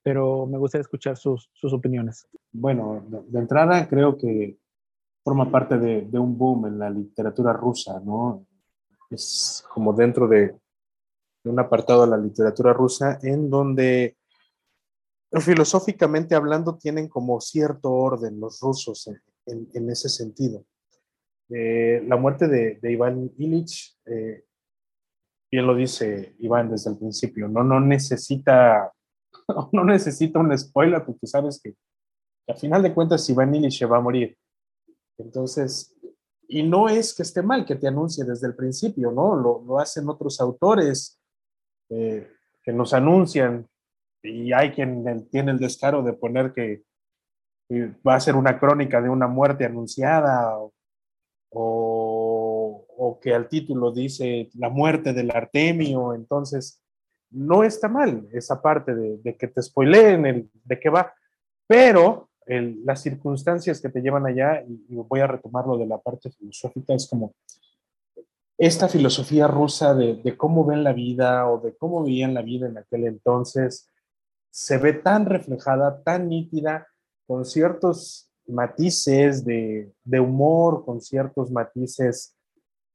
[0.02, 2.26] pero me gustaría escuchar sus, sus opiniones.
[2.52, 4.58] Bueno, de, entrada creo que
[5.22, 8.46] forma parte de, un boom en la literatura rusa, ¿no?
[9.10, 10.54] Es como dentro de,
[11.44, 14.16] de un apartado de la literatura rusa en donde
[15.38, 19.06] filosóficamente hablando tienen como cierto orden los rusos
[19.44, 20.64] en, en, ese sentido.
[21.50, 24.46] Eh, la muerte de, de Iván Illich, eh,
[25.56, 28.92] bien lo dice Iván desde el principio, no, no necesita
[29.72, 31.74] no necesita un spoiler porque sabes que,
[32.46, 34.36] al final de cuentas Iván Illich va a morir.
[35.18, 35.96] Entonces,
[36.46, 39.34] y no es que esté mal que te anuncie desde el principio, ¿no?
[39.34, 41.18] Lo, hacen otros autores
[41.88, 42.30] eh,
[42.62, 43.66] que nos anuncian
[44.22, 46.82] y hay quien tiene el descaro de poner que,
[48.06, 50.72] va a ser una crónica de una muerte anunciada o,
[53.20, 56.82] que al título dice la muerte del Artemio, entonces
[57.30, 61.12] no está mal esa parte de, que te spoileen el, de qué va,
[61.66, 66.94] pero las circunstancias que te llevan allá, y, voy a retomarlo de la parte filosófica,
[66.94, 67.34] es como
[68.56, 72.78] esta filosofía rusa de, cómo ven la vida o de cómo veían la vida en
[72.78, 73.90] aquel entonces,
[74.50, 76.86] se ve tan reflejada, tan nítida,
[77.26, 82.35] con ciertos matices de humor, con ciertos matices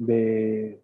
[0.01, 0.83] de,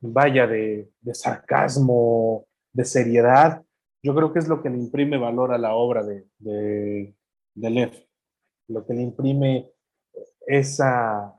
[0.00, 3.64] vaya, de, de, sarcasmo, de seriedad.
[4.02, 7.14] Yo creo que es lo que le imprime valor a la obra de, de,
[7.54, 7.92] de Lev,
[8.68, 9.70] lo que le imprime
[10.46, 11.34] esa,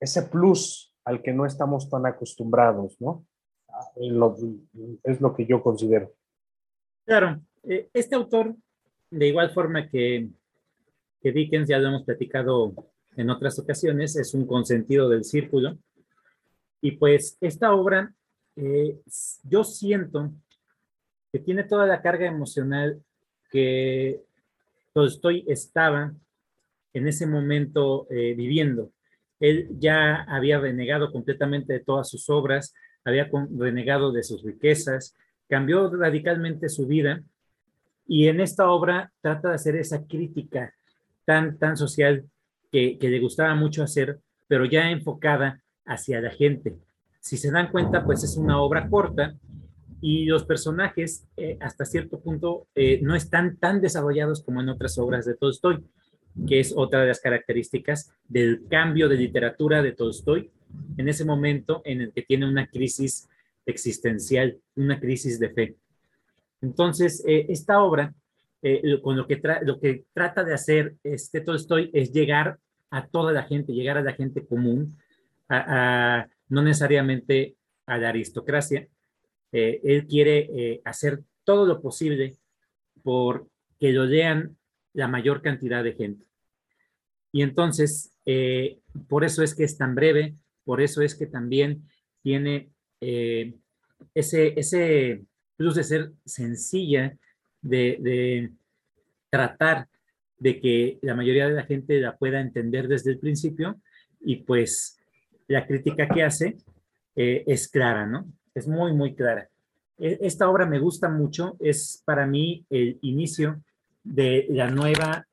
[0.00, 3.26] ese plus al que no estamos tan acostumbrados, ¿no?
[3.96, 6.12] es lo que yo considero.
[7.06, 8.54] Claro, eh, este autor,
[9.10, 10.28] de igual forma que,
[11.22, 12.74] que Dickens, ya lo hemos platicado
[13.20, 15.78] en otras ocasiones, es un consentido del círculo.
[16.80, 18.14] Y pues esta obra,
[18.56, 18.98] eh,
[19.44, 20.32] yo siento
[21.32, 23.00] que tiene toda la carga emocional
[23.50, 24.20] que
[24.92, 26.12] Tolstoy estaba
[26.92, 28.90] en ese momento eh, viviendo.
[29.38, 35.14] Él ya había renegado completamente de todas sus obras, había renegado de sus riquezas,
[35.48, 37.22] cambió radicalmente su vida
[38.06, 40.74] y en esta obra trata de hacer esa crítica
[41.24, 42.24] tan, tan social
[42.70, 46.76] que, le gustaba mucho hacer, pero ya enfocada hacia la gente.
[47.20, 49.34] Si se dan cuenta, pues es una obra corta
[50.00, 54.96] y los personajes eh, hasta cierto punto eh, no están tan desarrollados como en otras
[54.98, 55.84] obras de Tolstoy,
[56.46, 60.50] que es otra de las características del cambio de literatura de Tolstoy
[60.96, 63.28] en ese momento en el que tiene una crisis
[63.66, 65.76] existencial, una crisis de fe.
[66.62, 68.14] Entonces, eh, esta obra,
[68.62, 72.58] eh, con lo que, lo que trata de hacer este Tolstoy es llegar
[72.90, 74.96] a toda la gente, llegar a la gente común,
[75.48, 78.86] a, no necesariamente a la aristocracia.
[79.52, 82.36] Eh, él quiere hacer todo lo posible
[83.02, 84.56] por que lo lean
[84.92, 86.24] la mayor cantidad de gente.
[87.32, 88.12] Y entonces,
[89.08, 91.88] por eso es que es tan breve, por eso es que también
[92.22, 92.70] tiene
[93.00, 93.54] eh,
[94.14, 95.24] ese, ese
[95.56, 97.16] plus de ser sencilla,
[97.62, 98.50] de,
[99.30, 99.88] tratar
[100.38, 103.80] de que la mayoría de la gente la pueda entender desde el principio
[104.20, 104.98] y pues
[105.46, 106.56] la crítica que hace
[107.14, 108.26] eh, es clara, ¿no?
[108.54, 109.48] Es muy, muy clara.
[109.98, 113.62] E, esta obra me gusta mucho, es para mí el inicio
[114.02, 115.26] de la nueva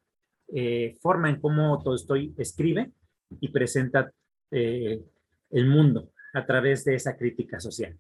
[0.50, 2.92] eh, forma en cómo Tolstoy escribe
[3.40, 4.12] y presenta
[4.50, 7.98] el mundo a través de esa crítica social.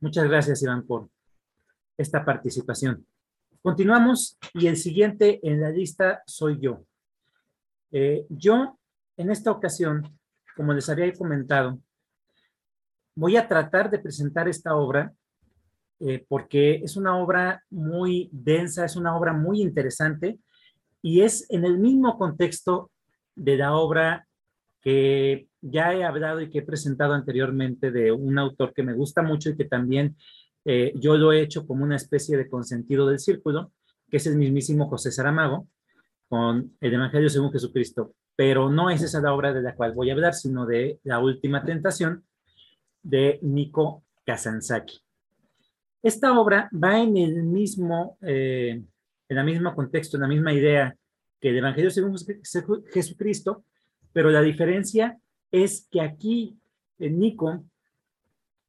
[0.00, 1.10] Muchas gracias, Iván, por
[1.96, 3.04] esta participación.
[3.62, 6.82] Continuamos y el siguiente en la lista soy yo.
[7.92, 8.78] Eh, yo,
[9.18, 10.18] en esta ocasión,
[10.56, 11.78] como les había comentado,
[13.14, 15.12] voy a tratar de presentar esta obra
[15.98, 20.38] eh, porque es una obra muy densa, es una obra muy interesante
[21.02, 22.90] y es en el mismo contexto
[23.34, 24.26] de la obra
[24.80, 29.20] que ya he hablado y que he presentado anteriormente de un autor que me gusta
[29.20, 30.16] mucho y que también
[30.64, 33.72] eh, yo lo he hecho como una especie de consentido del círculo,
[34.10, 35.68] que es el mismísimo José Saramago,
[36.28, 38.14] con el Evangelio según Jesucristo.
[38.36, 41.18] Pero no es esa la obra de la cual voy a hablar, sino de La
[41.18, 42.24] Última Tentación
[43.02, 45.00] de Nico Kazansaki.
[46.02, 48.82] Esta obra va en el mismo, eh,
[49.28, 50.96] en el mismo contexto, en la misma idea
[51.40, 52.16] que el Evangelio según
[52.92, 53.64] Jesucristo,
[54.12, 55.18] pero la diferencia
[55.50, 56.58] es que aquí
[56.98, 57.64] Nico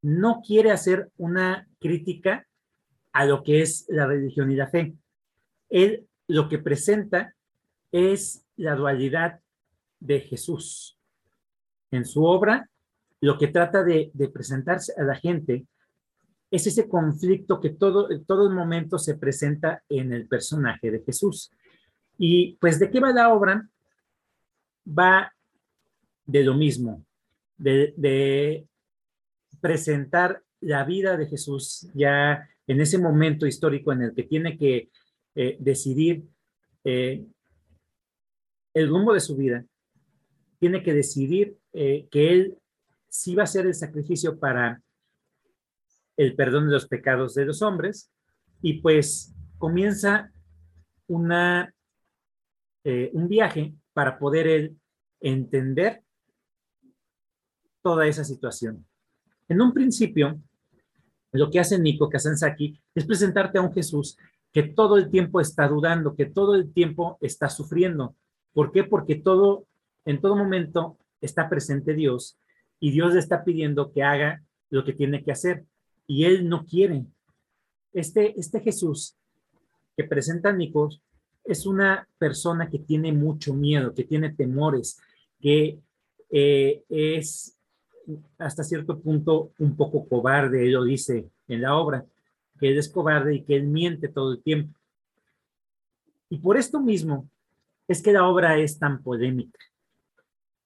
[0.01, 2.47] no quiere hacer una crítica
[3.11, 4.93] a lo que es la religión y la fe.
[5.69, 7.35] Él lo que presenta
[7.91, 9.41] es la dualidad
[9.99, 10.97] de Jesús.
[11.91, 12.69] En su obra,
[13.19, 15.65] lo que trata de, presentarse a la gente
[16.49, 21.51] es ese conflicto que todo, todo el momento se presenta en el personaje de Jesús.
[22.17, 23.67] Y pues, ¿de qué va la obra?
[24.87, 25.31] Va
[26.25, 27.05] de lo mismo,
[27.57, 28.67] de,
[29.59, 34.89] presentar la vida de Jesús ya en ese momento histórico en el que tiene que
[35.35, 36.23] eh, decidir
[36.83, 37.25] eh,
[38.73, 39.65] el rumbo de su vida,
[40.59, 42.57] tiene que decidir eh, que él
[43.09, 44.81] sí va a ser el sacrificio para
[46.15, 48.11] el perdón de los pecados de los hombres
[48.61, 50.31] y pues comienza
[51.07, 51.73] una,
[52.85, 54.77] un viaje para poder él
[55.19, 56.03] entender
[57.81, 58.85] toda esa situación.
[59.49, 60.39] En un principio,
[61.31, 64.17] lo que hace Nico Kazansaki es presentarte a un Jesús
[64.51, 68.15] que todo el tiempo está dudando, que todo el tiempo está sufriendo.
[68.53, 68.83] ¿Por qué?
[68.83, 69.65] Porque todo,
[70.05, 72.37] en todo momento está presente Dios
[72.79, 75.65] y Dios le está pidiendo que haga lo que tiene que hacer
[76.05, 77.05] y él no quiere.
[77.93, 79.15] Este, este Jesús
[79.95, 80.89] que presenta Nico
[81.43, 84.99] es una persona que tiene mucho miedo, que tiene temores,
[85.39, 85.79] que
[86.29, 87.57] eh, es
[88.37, 92.05] hasta cierto punto un poco cobarde, él lo dice en la obra,
[92.59, 94.77] que él es cobarde y que él miente todo el tiempo.
[96.29, 97.29] Y por esto mismo
[97.87, 99.59] es que la obra es tan polémica,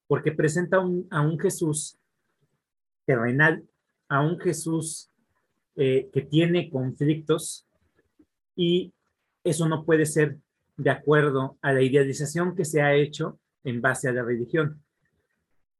[0.07, 1.97] porque presenta a un Jesús
[3.05, 3.63] terrenal,
[4.07, 5.09] a un Jesús
[5.75, 7.67] eh, que tiene conflictos
[8.55, 8.93] y
[9.43, 10.37] eso no puede ser
[10.77, 14.84] de acuerdo a la idealización que se ha hecho en base a la religión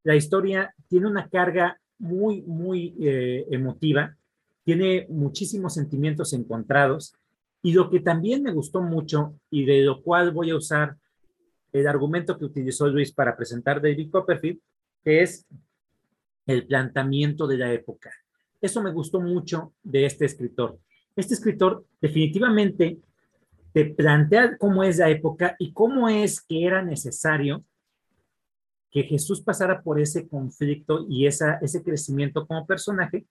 [0.06, 4.16] la historia tiene una carga muy, muy eh, emotiva,
[4.64, 7.16] tiene muchísimos sentimientos encontrados
[7.64, 10.96] y lo que también me gustó mucho y de lo cual voy a usar
[11.74, 14.60] el argumento que utilizó Luis para presentar David Copperfield,
[15.04, 15.46] que es
[16.46, 18.12] el planteamiento de la época.
[18.62, 20.78] Eso me gustó mucho de este escritor.
[21.16, 23.00] Este escritor definitivamente
[23.74, 27.64] te plantea cómo es la época y cómo es que era necesario
[28.96, 33.26] que Jesús pasara por ese conflicto y ese crecimiento como personaje,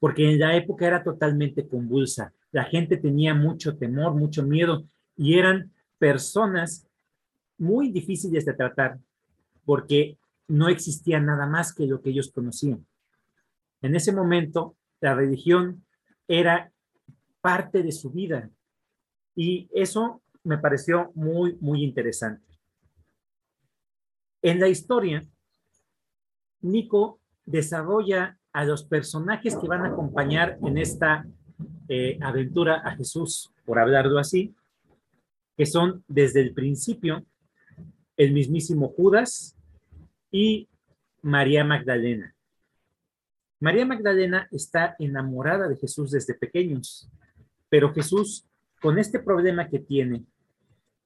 [0.00, 2.32] porque en la época era totalmente convulsa.
[2.50, 6.84] La gente tenía mucho temor, mucho miedo y eran personas
[7.58, 8.98] muy difíciles de tratar
[9.64, 12.84] porque no existía nada más que lo que ellos conocían.
[13.80, 15.84] En ese momento, la religión
[16.26, 16.72] era
[17.40, 18.50] parte de su vida
[19.36, 22.47] y eso me pareció muy, muy interesante.
[24.42, 25.26] En la historia,
[26.60, 31.26] Nico desarrolla a los personajes que van a acompañar en esta
[31.88, 34.54] eh, aventura a Jesús, por hablarlo así,
[35.56, 37.24] que son desde el principio
[38.16, 39.56] el mismísimo Judas
[40.30, 40.68] y
[41.22, 42.34] María Magdalena.
[43.60, 47.08] María Magdalena está enamorada de Jesús desde pequeños,
[47.68, 48.46] pero Jesús,
[48.80, 50.24] con este problema que tiene,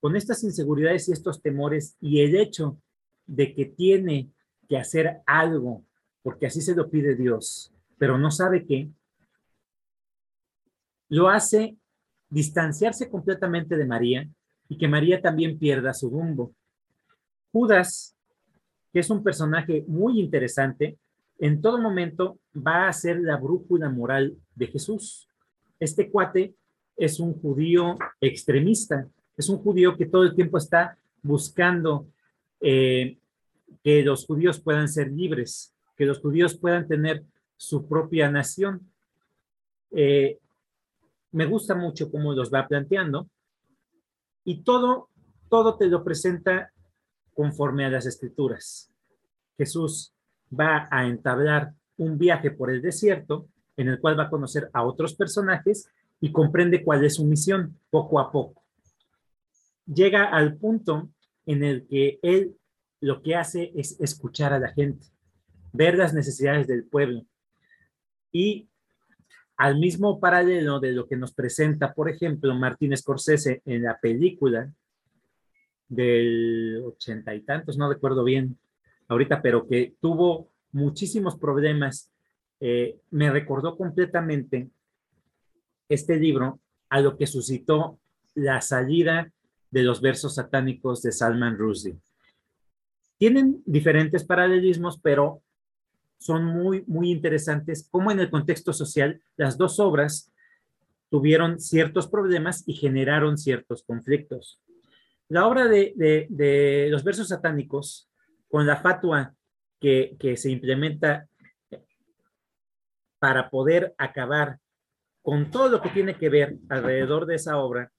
[0.01, 2.79] con estas inseguridades y estos temores y el hecho
[3.27, 4.31] de que tiene
[4.69, 5.85] que hacer algo,
[6.23, 8.91] porque así se lo pide Dios, pero no sabe qué,
[11.09, 11.77] lo hace
[12.31, 14.29] distanciarse completamente de María
[14.69, 16.55] y que María también pierda su rumbo.
[17.53, 18.17] Judas,
[18.93, 20.97] que es un personaje muy interesante,
[21.39, 25.29] en todo momento va a ser la brújula moral de Jesús.
[25.79, 26.55] Este cuate
[26.97, 32.07] es un judío extremista, es un judío que todo el tiempo está buscando
[32.63, 33.19] eh,
[33.83, 37.25] que los judíos puedan ser libres, que los judíos puedan tener
[37.57, 38.89] su propia nación.
[39.91, 40.39] Eh,
[41.33, 43.29] me gusta mucho cómo los va planteando
[44.45, 45.09] y todo,
[45.49, 46.73] todo te lo presenta
[47.35, 48.91] conforme a las escrituras.
[49.57, 50.13] Jesús
[50.59, 54.85] va a entablar un viaje por el desierto en el cual va a conocer a
[54.85, 55.89] otros personajes
[56.21, 58.63] y comprende cuál es su misión poco a poco.
[59.87, 61.11] Llega al punto
[61.47, 62.57] en el que él
[63.01, 65.07] lo que hace es escuchar a la gente,
[65.73, 67.27] ver las necesidades del pueblo.
[68.31, 68.69] Y
[69.57, 74.73] al mismo paralelo de lo que nos presenta, por ejemplo, Martín Scorsese en la película
[75.89, 78.57] del ochenta y tantos, no recuerdo bien
[79.09, 82.11] ahorita, pero que tuvo muchísimos problemas,
[82.61, 84.71] eh, me recordó completamente
[85.89, 87.99] este libro a lo que suscitó
[88.35, 89.31] la salida
[89.73, 91.99] de los versos satánicos de Salman Rushdie.
[93.19, 95.43] Tienen diferentes paralelismos, pero
[96.19, 100.31] son muy, muy interesantes como en el contexto social las dos obras
[101.09, 104.61] tuvieron ciertos problemas y generaron ciertos conflictos.
[105.29, 108.09] La obra de, los versos satánicos
[108.49, 109.35] con la fatua
[109.81, 111.27] que, que se implementa
[113.19, 114.59] para poder acabar
[115.23, 117.93] con todo lo que tiene que ver alrededor de esa obra,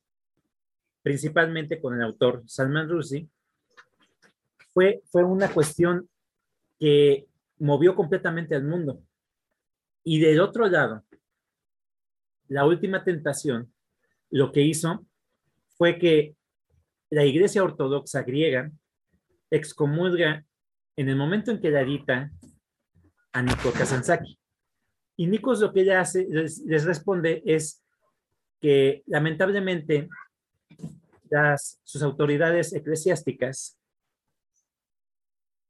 [1.04, 3.30] principalmente con el autor Salman Rushdie,
[4.74, 6.10] fue, fue una cuestión
[6.80, 7.28] que
[7.60, 9.04] movió completamente al mundo.
[10.04, 11.04] Y del otro lado,
[12.47, 13.72] la última tentación,
[14.32, 15.06] lo que hizo
[15.78, 16.36] fue que
[17.10, 18.72] la Iglesia Ortodoxa griega
[19.51, 20.43] excomulga
[20.95, 22.32] en el momento en que la edita
[23.32, 24.39] a Nico Kazansaki.
[25.16, 27.84] Y Nikos lo que ella hace, les, responde es
[28.60, 30.10] que lamentablemente
[31.84, 33.78] sus autoridades eclesiásticas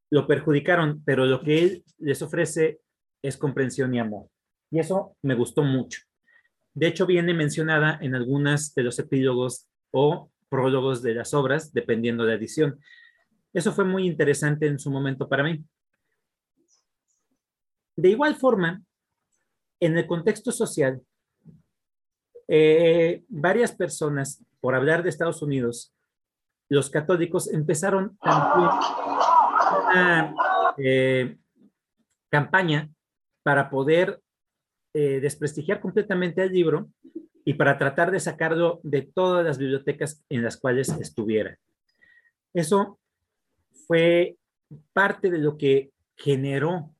[0.10, 2.82] lo perjudicaron, pero lo que él les ofrece
[3.24, 4.28] es comprensión y amor.
[4.70, 6.01] Y eso me gustó mucho.
[6.74, 12.24] De hecho, viene mencionada en algunas de los epílogos o prólogos de las obras, dependiendo
[12.24, 12.80] de la edición.
[13.54, 15.64] Eso fue muy interesante en su momento para mí.
[17.95, 18.84] De igual forma,
[19.80, 21.01] en el contexto social,
[22.47, 25.93] eh, varias personas, por hablar de Estados Unidos,
[26.69, 28.79] los católicos empezaron una
[30.77, 31.37] eh,
[32.29, 32.89] campaña
[33.43, 34.21] para poder
[34.93, 36.89] eh, desprestigiar completamente el libro
[37.45, 41.57] y para tratar de sacarlo de todas las bibliotecas en las cuales estuviera.
[42.53, 42.99] Eso
[43.87, 44.37] fue
[44.93, 46.95] parte de lo que generó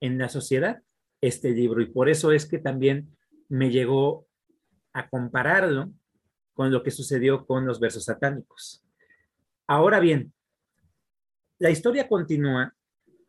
[0.00, 0.82] en la sociedad
[1.20, 3.16] este libro y por eso es que también
[3.48, 4.25] me llegó
[4.96, 5.92] a compararlo
[6.54, 8.82] con lo que sucedió con los versos satánicos.
[9.66, 10.32] Ahora bien,
[11.58, 12.74] la historia continúa.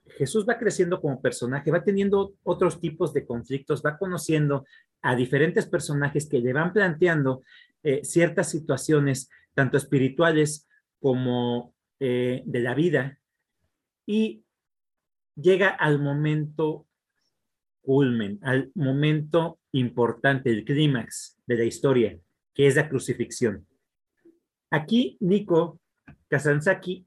[0.05, 4.65] Jesús va creciendo como personaje, va teniendo otros tipos de conflictos, va conociendo
[5.01, 7.43] a diferentes personajes que le van planteando
[7.83, 10.65] eh, ciertas situaciones, tanto espirituales
[11.01, 13.19] como eh, de la vida,
[14.05, 14.45] y
[15.35, 16.87] llega al momento
[17.81, 22.19] culmen, al momento importante, el clímax de la historia,
[22.53, 23.65] que es la crucifixión.
[24.69, 25.79] Aquí Nico
[26.27, 27.05] Kazansaki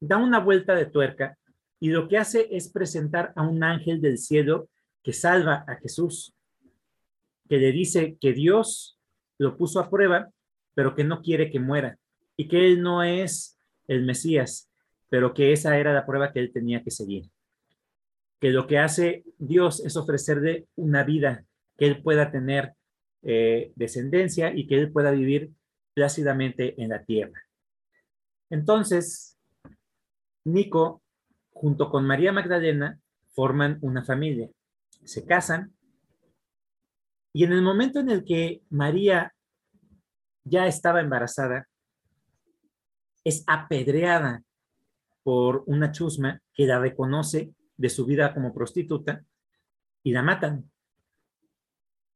[0.00, 1.36] da una vuelta de tuerca
[1.80, 4.68] y lo que hace es presentar a un ángel del cielo
[5.02, 6.34] que salva a Jesús,
[7.48, 8.98] que le dice que Dios
[9.38, 10.30] lo puso a prueba,
[10.74, 11.98] pero que no quiere que muera
[12.36, 13.58] y que él no es
[13.88, 14.70] el Mesías,
[15.08, 17.28] pero que esa era la prueba que él tenía que seguir
[18.42, 21.44] que lo que hace Dios es ofrecerle una vida
[21.82, 22.76] que él pueda tener
[23.22, 25.50] eh, descendencia y que él pueda vivir
[25.94, 27.42] plácidamente en la tierra.
[28.50, 29.36] Entonces,
[30.44, 31.02] Nico,
[31.50, 33.00] junto con María Magdalena,
[33.32, 34.48] forman una familia,
[35.02, 35.74] se casan
[37.32, 39.34] y en el momento en el que María
[40.44, 41.66] ya estaba embarazada,
[43.24, 44.44] es apedreada
[45.24, 49.24] por una chusma que la reconoce de su vida como prostituta
[50.04, 50.70] y la matan.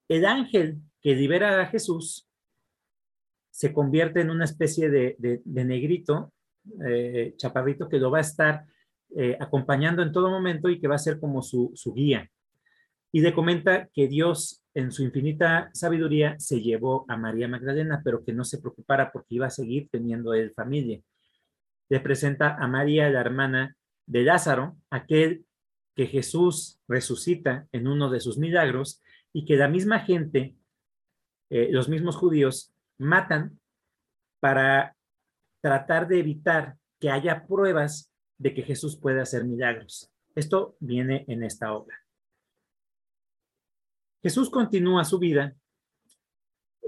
[0.09, 2.29] El ángel que libera a Jesús
[3.51, 6.33] se convierte en una especie de, negrito,
[6.87, 8.67] eh, chaparrito, que lo va a estar
[9.17, 12.29] eh, acompañando en todo momento y que va a ser como su, su guía.
[13.13, 18.25] Y le comenta que Dios, en su infinita sabiduría, se llevó a María Magdalena, pero
[18.25, 21.01] que no se preocupara porque iba a seguir teniendo él familia.
[21.89, 23.77] Le presenta a María, la hermana
[24.07, 25.47] de Lázaro, aquel
[25.95, 29.01] que Jesús resucita en uno de sus milagros
[29.37, 30.57] y que la misma gente,
[31.51, 33.61] eh, los mismos judíos, matan
[34.41, 34.97] para
[35.61, 40.11] tratar de evitar que haya pruebas de que Jesús puede hacer milagros.
[40.35, 42.03] Esto viene en esta obra.
[44.23, 45.55] Jesús continúa su vida,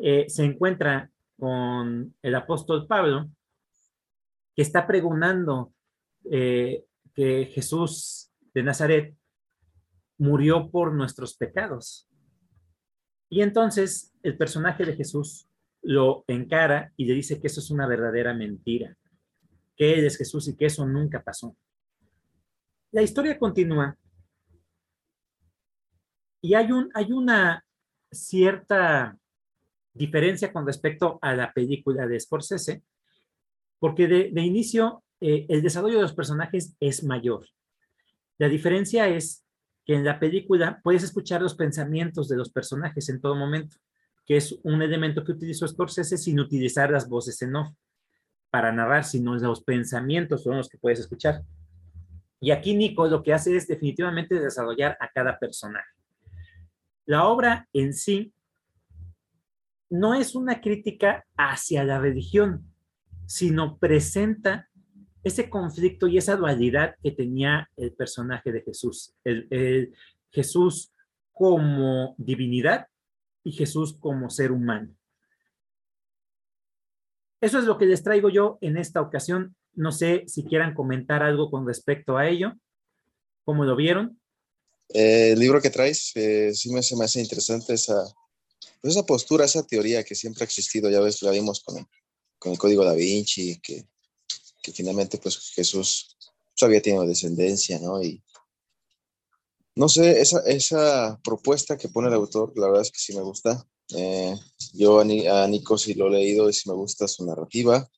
[0.00, 3.28] eh, se encuentra con el apóstol Pablo,
[4.56, 5.74] que está pregonando
[6.30, 9.14] eh, que Jesús de Nazaret
[10.16, 12.07] murió por nuestros pecados.
[13.28, 15.48] Y entonces el personaje de Jesús
[15.82, 18.96] lo encara y le dice que eso es una verdadera mentira,
[19.76, 21.56] que Él es Jesús y que eso nunca pasó.
[22.90, 23.96] La historia continúa
[26.40, 27.64] y hay, un, hay una
[28.10, 29.18] cierta
[29.92, 32.82] diferencia con respecto a la película de Scorsese,
[33.78, 37.46] porque de, inicio eh, el desarrollo de los personajes es mayor.
[38.38, 39.44] La diferencia es
[39.88, 43.78] que en la película puedes escuchar los pensamientos de los personajes en todo momento,
[44.26, 47.70] que es un elemento que utilizó Scorsese sin utilizar las voces en off
[48.50, 51.42] para narrar, sino los pensamientos son los que puedes escuchar.
[52.38, 55.88] Y aquí Nico lo que hace es definitivamente desarrollar a cada personaje.
[57.06, 58.34] La obra en sí
[59.88, 62.74] no es una crítica hacia la religión,
[63.24, 64.67] sino presenta
[65.28, 69.14] ese conflicto y esa dualidad que tenía el personaje de Jesús.
[69.24, 69.94] El,
[70.30, 70.92] Jesús
[71.32, 72.88] como divinidad
[73.44, 74.94] y Jesús como ser humano.
[77.40, 79.54] Eso es lo que les traigo yo en esta ocasión.
[79.74, 82.54] No sé si quieran comentar algo con respecto a ello.
[83.44, 84.20] ¿Cómo lo vieron?
[84.88, 88.02] Eh, el libro que traes, eh, sí me, se me hace interesante esa,
[88.80, 90.90] pues esa postura, esa teoría que siempre ha existido.
[90.90, 91.86] Ya ves, la vimos con,
[92.38, 93.86] con el código da Vinci, que,
[94.62, 96.16] que finalmente pues Jesús
[96.60, 98.02] había tenido descendencia, ¿no?
[98.02, 98.22] Y
[99.76, 103.22] no sé, esa, esa propuesta que pone el autor, la verdad es que sí me
[103.22, 103.64] gusta.
[103.96, 104.34] Eh,
[104.72, 107.88] yo a, Nico sí lo he leído y sí me gusta su narrativa.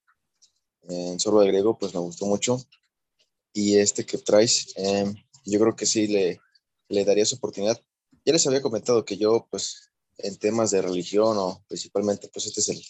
[0.83, 2.59] En Sorbo de Griego, pues me gustó mucho.
[3.53, 5.13] Y este que traes, eh,
[5.47, 6.41] yo creo que sí le,
[6.89, 7.81] le daría su oportunidad.
[8.25, 12.61] Ya les había comentado que yo, pues, en temas de religión o principalmente, pues este
[12.61, 12.83] es el,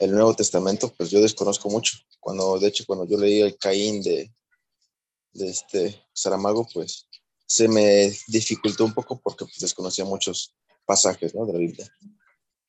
[0.00, 1.98] el Nuevo Testamento, pues yo desconozco mucho.
[2.20, 4.30] Cuando, de hecho, cuando yo leí el Caín de,
[5.32, 7.08] este Saramago, pues
[7.46, 11.46] se me dificultó un poco porque pues, desconocía muchos pasajes ¿no?
[11.46, 11.86] de la Biblia.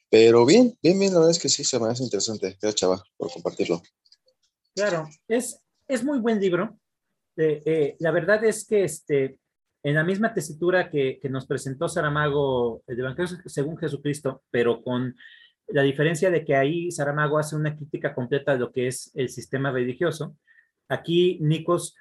[0.10, 2.58] Pero bien, bien, bien, la verdad es que sí, se me hace interesante.
[2.62, 3.82] Gracias, Chava, por compartirlo.
[4.76, 6.80] Claro, es, es muy buen libro.
[7.38, 9.40] Eh, la verdad es que este,
[9.84, 15.16] en la misma tesitura que, que nos presentó Saramago, el Evangelio según Jesucristo, pero con
[15.72, 19.30] la diferencia de que ahí Saramago hace una crítica completa de lo que es el
[19.30, 20.36] sistema religioso.
[20.88, 21.96] Aquí Nikos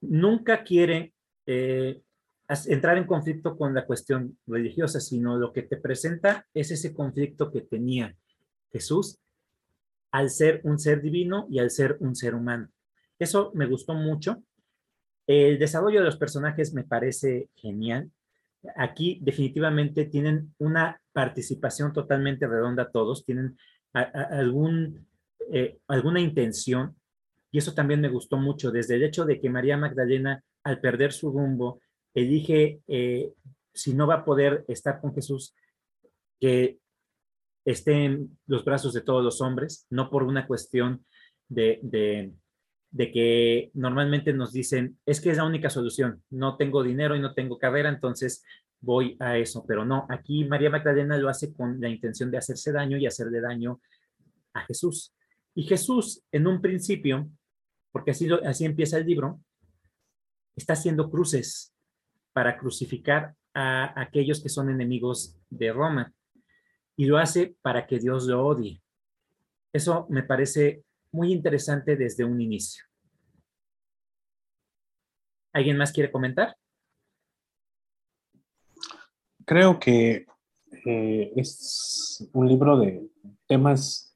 [0.00, 1.14] nunca quiere
[1.46, 2.02] eh,
[2.66, 7.50] entrar en conflicto con la cuestión religiosa, sino lo que te presenta es ese conflicto
[7.50, 8.16] que tenía
[8.70, 9.18] Jesús
[10.12, 12.68] al ser un ser divino y al ser un ser humano.
[13.18, 14.42] Eso me gustó mucho.
[15.26, 18.10] El desarrollo de los personajes me parece genial.
[18.74, 23.56] Aquí definitivamente tienen una participación totalmente redonda todos, tienen
[23.92, 25.06] algún,
[25.52, 26.96] eh, alguna intención
[27.50, 31.12] y eso también me gustó mucho, desde el hecho de que María Magdalena, al perder
[31.12, 31.80] su rumbo,
[32.12, 33.32] elige, eh,
[33.72, 35.54] si no va a poder estar con Jesús,
[36.38, 36.78] que
[37.64, 41.04] esté en los brazos de todos los hombres, no por una cuestión
[41.48, 42.32] de, de,
[42.96, 47.20] de, que normalmente nos dicen, es que es la única solución, no tengo dinero y
[47.20, 48.44] no tengo carrera, entonces
[48.80, 52.72] voy a eso, pero no, aquí María Magdalena lo hace con la intención de hacerse
[52.72, 53.80] daño y hacerle daño
[54.54, 55.14] a Jesús.
[55.54, 57.28] Y Jesús, en un principio,
[57.92, 59.40] porque así, así empieza el libro,
[60.54, 61.74] está haciendo cruces
[62.32, 66.12] para crucificar a aquellos que son enemigos de Roma.
[66.96, 68.82] Y lo hace para que Dios lo odie.
[69.72, 72.85] Eso me parece muy interesante desde un inicio.
[75.56, 76.54] ¿Alguien más quiere comentar?
[79.46, 80.26] creo que
[80.84, 83.08] eh, es un libro de
[83.46, 84.14] temas,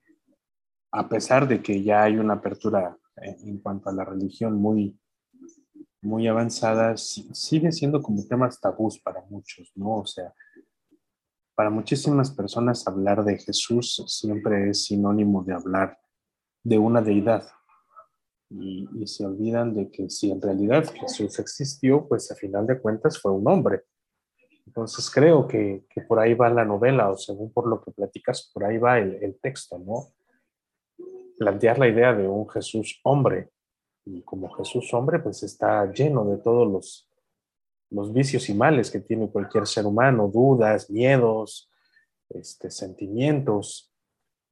[0.93, 4.99] a pesar de que ya hay una apertura en cuanto a la religión muy,
[6.03, 9.99] muy avanzada, sigue siendo como temas tabús para muchos, ¿no?
[9.99, 10.34] O sea,
[11.55, 15.99] para muchísimas personas hablar de Jesús siempre es sinónimo de hablar
[16.64, 17.47] de una deidad.
[18.51, 23.21] Y, se olvidan de que si en realidad Jesús existió, pues a final de cuentas
[23.21, 23.83] fue un hombre.
[24.67, 28.65] Entonces creo que, por ahí va la novela, o según por lo que platicas, por
[28.65, 30.09] ahí va el, texto, ¿no?
[31.39, 33.51] Plantear la idea de un Jesús hombre,
[34.05, 37.09] y como Jesús hombre, pues está lleno de todos los,
[37.91, 41.71] los vicios y males que tiene cualquier ser humano, dudas, miedos,
[42.29, 43.93] este, sentimientos,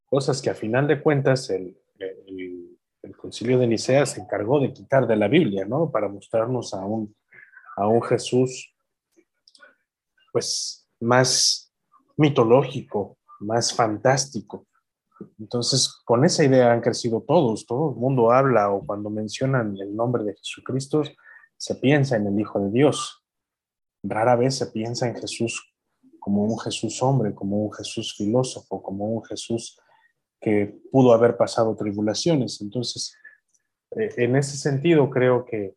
[0.04, 1.78] cosas que a final de cuentas el,
[3.08, 5.90] el concilio de Nicea se encargó de quitar de la Biblia, ¿no?
[5.90, 7.16] Para mostrarnos a un,
[7.76, 8.74] a un Jesús
[10.32, 11.72] pues más
[12.16, 14.66] mitológico, más fantástico.
[15.38, 19.96] Entonces, con esa idea han crecido todos, todo el mundo habla o cuando mencionan el
[19.96, 21.02] nombre de Jesucristo,
[21.56, 23.24] se piensa en el Hijo de Dios.
[24.02, 25.74] Rara vez se piensa en Jesús
[26.20, 29.80] como un Jesús hombre, como un Jesús filósofo, como un Jesús
[30.40, 32.60] que pudo haber pasado tribulaciones.
[32.60, 33.16] Entonces,
[33.92, 35.74] eh, en ese sentido, creo que,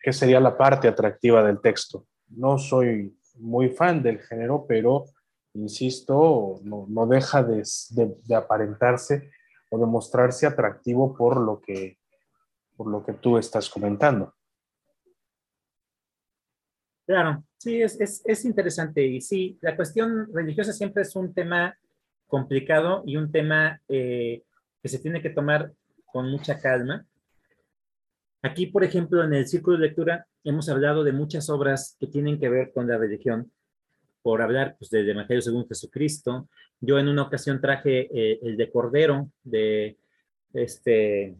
[0.00, 2.06] que sería la parte atractiva del texto.
[2.28, 5.06] No soy muy fan del género, pero
[5.54, 9.30] insisto, no, no deja de, de, aparentarse
[9.70, 11.98] o de mostrarse atractivo por lo que,
[12.76, 14.34] por lo que tú estás comentando.
[17.06, 19.04] Claro, sí, es, es, es interesante.
[19.04, 21.76] Y sí, la cuestión religiosa siempre es un tema
[22.32, 24.42] complicado y un tema eh,
[24.82, 25.70] que se tiene que tomar
[26.06, 27.04] con mucha calma.
[28.40, 32.40] Aquí, por ejemplo, en el círculo de lectura hemos hablado de muchas obras que tienen
[32.40, 33.52] que ver con la religión,
[34.22, 36.48] por hablar pues, del Evangelio según Jesucristo.
[36.80, 39.98] Yo en una ocasión traje eh, el de Cordero, de
[40.54, 41.36] este,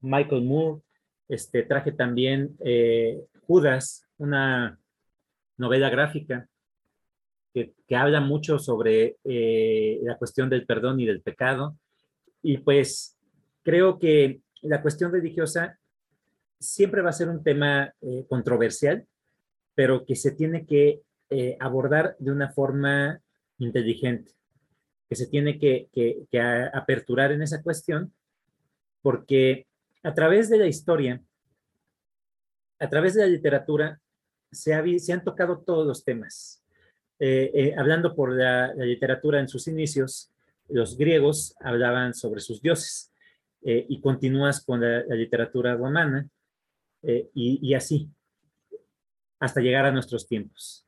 [0.00, 0.80] Michael Moore,
[1.28, 4.80] este, traje también eh, Judas, una
[5.58, 6.48] novela gráfica
[7.52, 11.76] que, habla mucho sobre eh, la cuestión del perdón y del pecado.
[12.42, 13.16] Y pues
[13.62, 15.78] creo que la cuestión religiosa
[16.58, 19.06] siempre va a ser un tema eh, controversial,
[19.74, 21.02] pero que se tiene que
[21.60, 23.20] abordar de una forma
[23.58, 24.32] inteligente,
[25.10, 26.40] que se tiene que, que
[26.72, 28.14] aperturar en esa cuestión,
[29.02, 29.66] porque
[30.02, 31.22] a través de la historia,
[32.78, 34.00] a través de la literatura,
[34.50, 36.62] se, han tocado todos los temas.
[37.20, 40.30] Eh, eh, hablando por la, literatura en sus inicios,
[40.68, 43.12] los griegos hablaban sobre sus dioses
[43.62, 46.28] eh, y continúas con la, literatura romana
[47.02, 48.08] y, así,
[49.38, 50.84] hasta llegar a nuestros tiempos.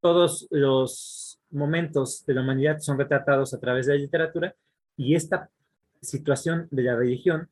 [0.00, 4.54] Todos los momentos de la humanidad son retratados a través de la literatura
[4.96, 5.50] y esta
[6.02, 7.48] situación de la religión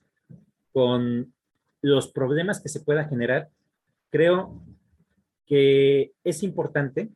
[0.72, 1.32] con
[1.80, 3.48] los problemas que se pueda generar,
[4.10, 4.62] creo
[5.46, 7.10] que es importante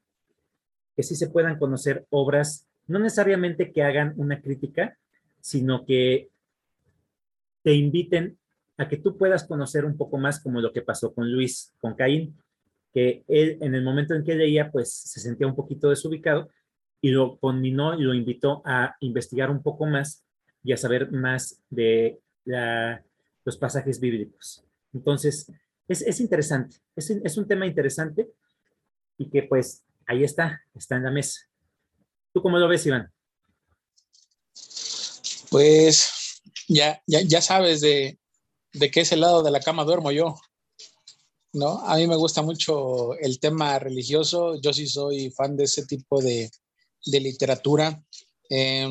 [0.96, 4.98] que sí se puedan conocer obras, no necesariamente que hagan una crítica,
[5.40, 6.28] sino que
[7.62, 8.38] te inviten
[8.76, 11.94] a que tú puedas conocer un poco más como lo que pasó con Luis, con
[11.94, 12.36] Caín,
[12.92, 16.50] que él en el momento en que leía, pues se sentía un poquito desubicado
[17.00, 20.24] y lo combinó y lo invitó a investigar un poco más
[20.62, 22.18] y a saber más de
[23.44, 24.64] los pasajes bíblicos.
[24.92, 25.50] Entonces,
[25.88, 28.30] es, interesante, es, un tema interesante
[29.18, 31.40] y que pues ahí está, está en la mesa.
[32.32, 33.12] ¿Tú cómo lo ves, Iván?
[35.50, 38.18] Pues ya, ya, ya sabes de,
[38.72, 40.36] de qué es el lado de la cama duermo yo.
[41.52, 41.80] ¿no?
[41.86, 46.20] A mí me gusta mucho el tema religioso, yo sí soy fan de ese tipo
[46.20, 46.50] de,
[47.06, 48.02] de literatura.
[48.48, 48.88] Eh,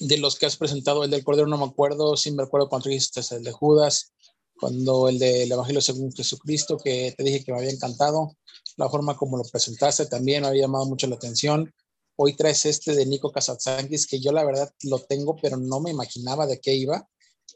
[0.00, 2.88] de los que has presentado, el del Cordero no me acuerdo, sí me acuerdo cuando
[2.88, 4.12] dijiste el de Judas,
[4.58, 8.36] cuando el del Evangelio según Jesucristo, que te dije que me había encantado,
[8.76, 11.72] la forma como lo presentaste también me había llamado mucho la atención.
[12.16, 15.90] Hoy traes este de Nico Kazatsankis, que yo la verdad lo tengo, pero no me
[15.90, 17.08] imaginaba de qué iba.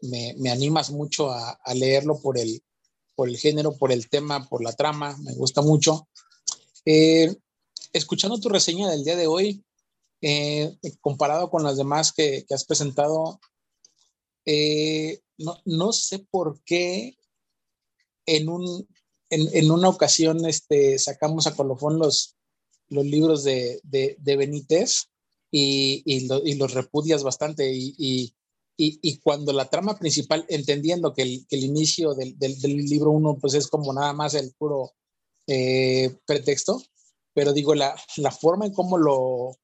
[0.03, 2.63] Me, me animas mucho a, a, leerlo por el,
[3.15, 6.09] por el género, por el tema, por la trama, me gusta mucho.
[6.85, 7.35] Eh,
[7.93, 9.65] escuchando tu reseña del día de hoy,
[10.23, 13.41] eh, comparado con las demás que, has presentado,
[14.45, 15.21] eh,
[15.65, 17.17] no, sé por qué
[18.27, 18.87] en, un,
[19.31, 22.37] en, una ocasión este, sacamos a colofón los,
[22.89, 25.09] los libros de, de, Benítez
[25.51, 28.35] y, y, los repudias bastante y,
[28.77, 33.55] y, cuando la trama principal, entendiendo que el, el inicio del, del, libro uno pues
[33.55, 34.93] es como nada más el puro
[35.47, 36.83] eh, pretexto,
[37.35, 39.59] pero digo, la, la forma en cómo lo,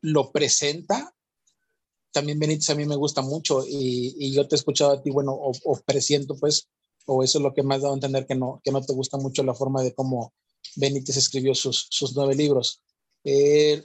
[0.00, 1.14] lo presenta,
[2.14, 5.32] también Benítez a mí me gusta mucho y, yo te he escuchado a ti, bueno,
[5.34, 6.68] o, presiento pues,
[7.06, 8.94] o eso es lo que me has dado a entender que no, que no te
[8.94, 10.32] gusta mucho la forma de cómo
[10.76, 12.80] Benítez escribió sus, sus nueve libros.
[13.24, 13.84] Eh,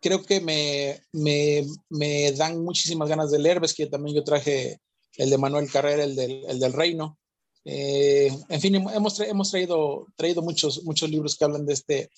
[0.00, 4.80] creo que me, me, me, dan muchísimas ganas de leer, ves que también yo traje
[5.16, 7.18] el de Manuel Carrera, el del, el del Reino.
[7.66, 12.10] Eh, en fin, hemos, hemos traído, traído muchos, muchos libros que hablan de este,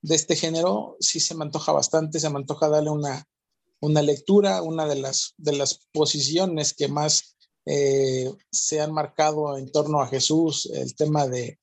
[0.00, 3.26] de este género, sí se me antoja bastante, se me antoja darle una,
[3.80, 9.70] una lectura, una de las, de las posiciones que más eh, se han marcado en
[9.70, 11.58] torno a Jesús, el tema de,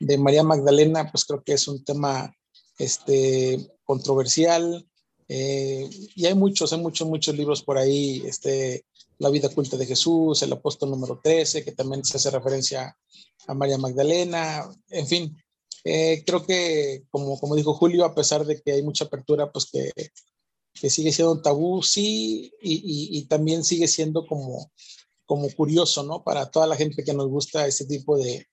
[0.00, 2.34] de, María Magdalena, pues creo que es un tema
[2.78, 4.86] este, controversial.
[5.28, 8.84] Eh, y hay muchos, hay muchos, muchos libros por ahí, este,
[9.18, 12.96] La vida oculta de Jesús, el apóstol número 13, que también se hace referencia
[13.46, 15.36] a María Magdalena, en fin,
[15.84, 19.66] eh, creo que, como, como dijo Julio, a pesar de que hay mucha apertura, pues
[19.70, 19.92] que,
[20.80, 24.72] que sigue siendo un tabú, sí, y, y, también sigue siendo como,
[25.26, 26.24] como curioso, ¿no?
[26.24, 28.46] Para toda la gente que nos gusta este tipo de,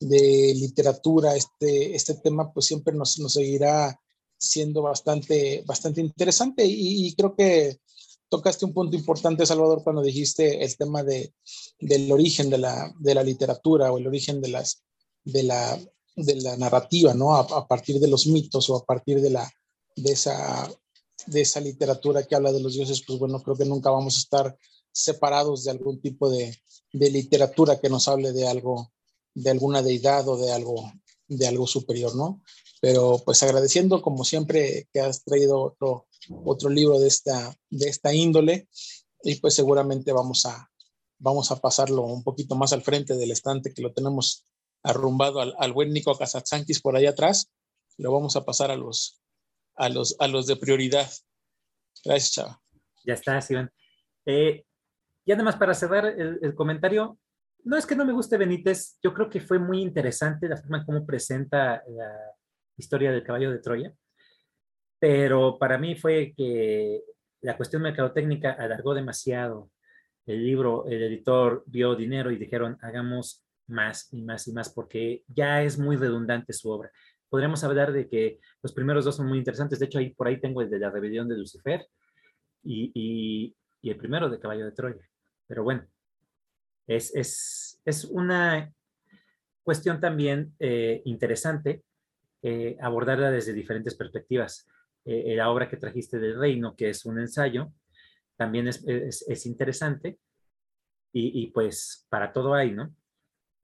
[0.00, 3.98] de literatura, este, este tema, pues siempre nos, nos seguirá
[4.36, 6.64] siendo bastante, bastante interesante.
[6.64, 7.78] Y, y, creo que
[8.28, 11.32] tocaste un punto importante, Salvador, cuando dijiste el tema de,
[11.80, 14.82] del origen de la, de la literatura o el origen de las,
[15.24, 15.78] de la,
[16.16, 17.36] de la narrativa, ¿no?
[17.36, 19.50] A, partir de los mitos o a partir de, la,
[19.96, 20.68] de, esa,
[21.30, 24.20] de esa literatura que habla de los dioses, pues bueno, creo que nunca vamos a
[24.20, 24.58] estar
[24.92, 26.56] separados de algún tipo de,
[26.92, 28.92] de literatura que nos hable de algo,
[29.34, 30.92] de alguna deidad o de algo,
[31.26, 32.42] de algo superior, ¿no?
[32.80, 36.06] Pero pues agradeciendo como siempre que has traído otro,
[36.44, 38.68] otro libro de esta, de esta índole
[39.22, 40.70] y pues seguramente vamos a,
[41.18, 44.46] vamos a pasarlo un poquito más al frente del estante que lo tenemos
[44.82, 47.50] arrumbado al, buen Nico Casatzankis por ahí atrás.
[47.96, 49.20] Lo vamos a pasar a los,
[49.78, 51.08] a los, a los de prioridad.
[52.04, 52.60] Gracias, Chava.
[53.04, 53.70] Ya está, Iván.
[54.26, 54.64] Eh,
[55.24, 57.18] y además para cerrar el, comentario,
[57.64, 60.78] no es que no me guste Benítez, yo creo que fue muy interesante la forma
[60.78, 62.34] en cómo presenta la
[62.76, 63.92] historia del caballo de Troya,
[64.98, 67.02] pero para mí fue que
[67.42, 69.70] la cuestión mercadotécnica alargó demasiado
[70.26, 75.24] el libro, el editor vio dinero y dijeron, hagamos más y más y más, porque
[75.28, 76.90] ya es muy redundante su obra.
[77.28, 79.78] Podríamos hablar de que los primeros dos son muy interesantes.
[79.78, 81.86] De hecho, ahí, por ahí tengo el de la rebelión de Lucifer
[82.62, 85.08] y, el primero de Caballo de Troya.
[85.46, 85.86] Pero bueno,
[86.86, 88.72] es, una
[89.62, 91.82] cuestión también eh, interesante
[92.42, 94.66] eh, abordarla desde diferentes perspectivas.
[95.04, 97.72] Eh, la obra que trajiste del reino, que es un ensayo,
[98.36, 100.18] también es, es, interesante.
[101.12, 102.94] Y, y, pues para todo hay, ¿no?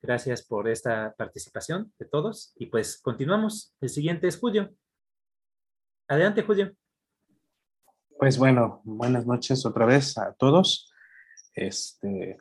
[0.06, 2.52] Gracias por esta participación de todos.
[2.56, 3.74] Y pues continuamos.
[3.80, 4.68] El siguiente es Julio.
[6.06, 6.76] Adelante, Julio.
[8.18, 10.92] Pues bueno, buenas noches otra vez a todos.
[11.54, 12.36] Este,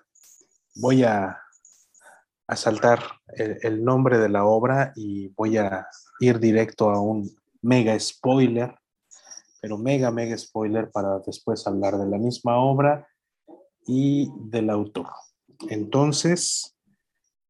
[0.76, 1.42] voy a,
[2.48, 3.00] a saltar
[3.30, 5.88] el, el, nombre de la obra y voy a
[6.20, 8.78] ir directo a un mega spoiler,
[9.62, 13.08] pero mega, mega spoiler para después hablar de la misma obra
[13.88, 15.08] y del autor.
[15.70, 16.73] Entonces,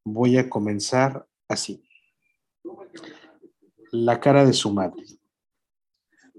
[0.06, 1.88] Voy a comenzar así.
[3.92, 5.04] La cara de su madre.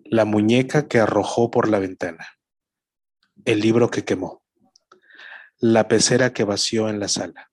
[0.04, 2.26] La muñeca que arrojó por la ventana.
[3.46, 4.44] El libro que quemó.
[5.58, 7.50] La pecera que vació en la sala.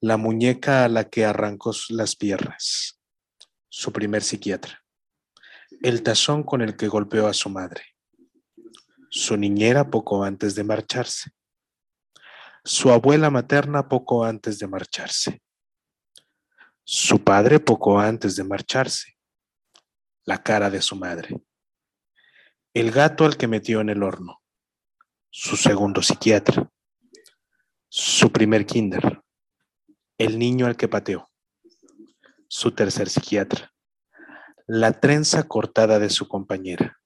[0.00, 3.00] La muñeca a la que arrancó las piernas.
[3.68, 4.84] Su primer psiquiatra.
[5.82, 7.82] El tazón con el que golpeó a su madre.
[9.08, 11.35] Su niñera poco antes de marcharse
[12.66, 15.40] su abuela materna poco antes de marcharse,
[16.82, 19.16] su padre poco antes de marcharse,
[20.24, 21.40] la cara de su madre,
[22.74, 24.42] el gato al que metió en el horno,
[25.30, 26.68] su segundo psiquiatra,
[27.88, 29.22] su primer kinder,
[30.18, 31.30] el niño al que pateó,
[32.48, 33.72] su tercer psiquiatra,
[34.66, 36.98] la trenza cortada de su compañera,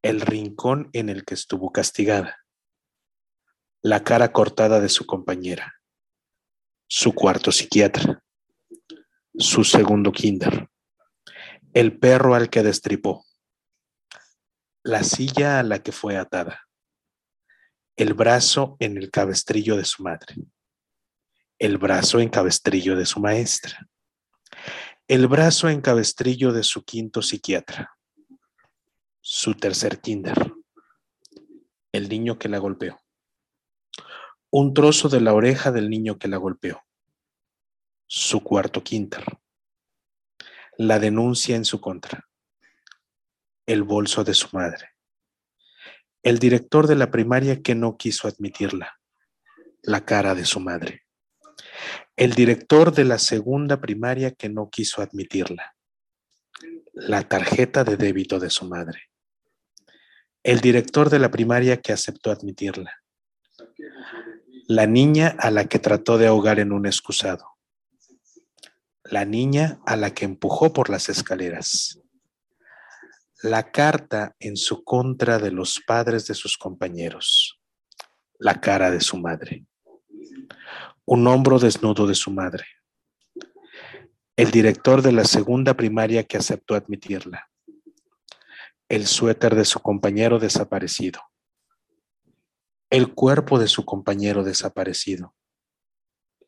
[0.00, 2.38] el rincón en el que estuvo castigada,
[3.82, 5.80] la cara cortada de su compañera,
[6.86, 8.22] su cuarto psiquiatra,
[9.38, 10.68] su segundo kinder,
[11.72, 13.24] el perro al que destripó,
[14.82, 16.68] la silla a la que fue atada,
[17.96, 20.34] el brazo en el cabestrillo de su madre,
[21.58, 23.88] el brazo en cabestrillo de su maestra,
[25.08, 27.96] el brazo en cabestrillo de su quinto psiquiatra,
[29.22, 30.52] su tercer kinder,
[31.92, 33.00] el niño que la golpeó
[34.52, 36.84] un trozo de la oreja del niño que la golpeó.
[38.06, 39.24] Su cuarto quinter.
[40.76, 42.28] La denuncia en su contra.
[43.66, 44.90] El bolso de su madre.
[46.24, 48.98] El director de la primaria que no quiso admitirla.
[49.82, 51.06] La cara de su madre.
[52.16, 55.76] El director de la segunda primaria que no quiso admitirla.
[56.92, 59.10] La tarjeta de débito de su madre.
[60.42, 62.99] El director de la primaria que aceptó admitirla
[64.70, 67.44] la niña a la que trató de ahogar en un excusado.
[69.02, 72.00] La niña a la que empujó por las escaleras.
[73.42, 77.60] La carta en su contra de los padres de sus compañeros.
[78.38, 79.66] La cara de su madre.
[81.04, 82.64] Un hombro desnudo de su madre.
[84.36, 87.50] El director de la segunda primaria que aceptó admitirla.
[88.88, 91.29] El suéter de su compañero desaparecido
[92.92, 95.32] el cuerpo de su compañero desaparecido,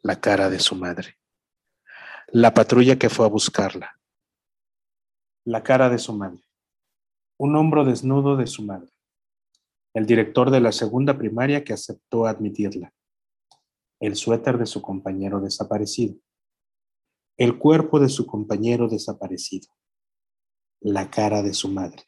[0.02, 1.16] la cara de su madre,
[2.26, 4.00] la patrulla que fue a buscarla,
[5.44, 6.42] la cara de su madre,
[7.38, 8.90] un hombro desnudo de su madre,
[9.94, 12.92] el director de la segunda primaria que aceptó admitirla,
[14.00, 16.16] el suéter de su compañero desaparecido,
[17.36, 19.68] el cuerpo de su compañero desaparecido,
[20.80, 22.02] la cara de su madre,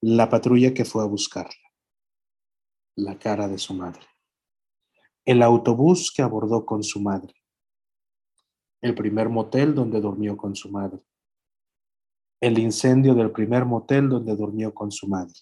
[0.00, 1.63] la patrulla que fue a buscarla
[2.96, 4.02] la cara de su madre.
[5.24, 7.34] El autobús que abordó con su madre.
[8.80, 11.00] El primer motel donde durmió con su madre.
[12.40, 15.34] El incendio del primer motel donde durmió con su madre.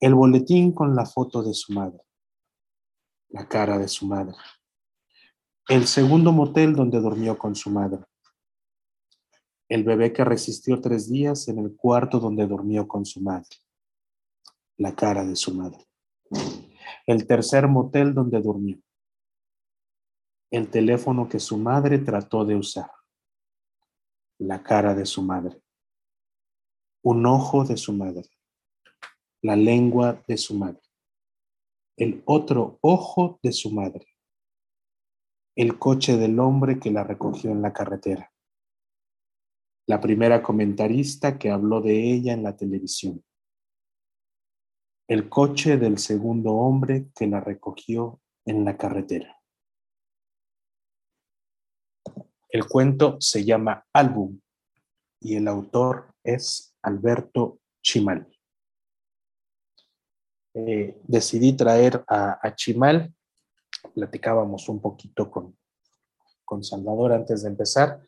[0.00, 2.00] El boletín con la foto de su madre.
[3.28, 4.36] La cara de su madre.
[5.68, 8.04] El segundo motel donde durmió con su madre.
[9.68, 13.48] El bebé que resistió tres días en el cuarto donde durmió con su madre
[14.78, 15.86] la cara de su madre.
[17.06, 18.78] El tercer motel donde durmió.
[20.50, 22.90] El teléfono que su madre trató de usar.
[24.38, 25.62] La cara de su madre.
[27.02, 28.28] Un ojo de su madre.
[29.42, 30.82] La lengua de su madre.
[31.96, 34.06] El otro ojo de su madre.
[35.56, 38.32] El coche del hombre que la recogió en la carretera.
[39.86, 43.22] La primera comentarista que habló de ella en la televisión.
[45.12, 49.38] El coche del segundo hombre que la recogió en la carretera.
[52.48, 54.40] El cuento se llama Álbum
[55.20, 58.26] y el autor es Alberto Chimal.
[60.54, 63.14] Eh, decidí traer a, Chimal,
[63.94, 65.58] platicábamos un poquito con,
[66.42, 68.00] con Salvador antes de empezar,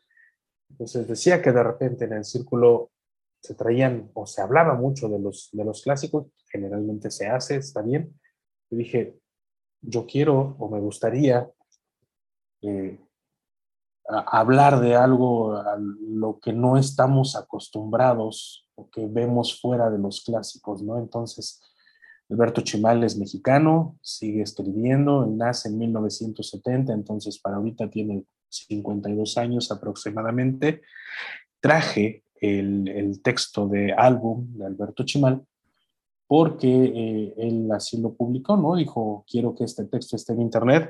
[0.71, 2.89] entonces decía que de repente en el círculo
[3.41, 7.81] se traían o se hablaba mucho de los, de los clásicos, generalmente se hace, está
[7.81, 8.19] bien,
[8.69, 9.17] dije,
[9.81, 11.49] yo quiero o me gustaría
[12.61, 12.99] eh,
[14.07, 20.23] hablar de algo a lo que no estamos acostumbrados o que vemos fuera de los
[20.23, 20.97] clásicos, ¿no?
[20.97, 21.61] Entonces,
[22.29, 29.71] Alberto Chimal es mexicano, sigue escribiendo, nace en 1970, entonces para ahorita tiene 52 años
[29.71, 30.81] aproximadamente.
[31.59, 35.41] Traje el, texto de álbum de Alberto Chimal
[36.27, 38.75] porque eh, él así lo publicó, ¿no?
[38.75, 40.89] Dijo, quiero que este texto esté en internet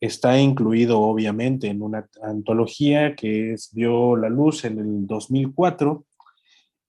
[0.00, 6.06] Está incluido obviamente en una antología que es, vio la luz en el 2004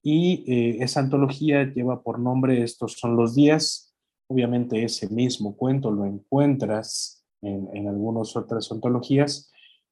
[0.01, 3.93] y eh, esa antología lleva por nombre Estos son los días.
[4.27, 9.50] Obviamente ese mismo cuento lo encuentras en, en algunas otras antologías,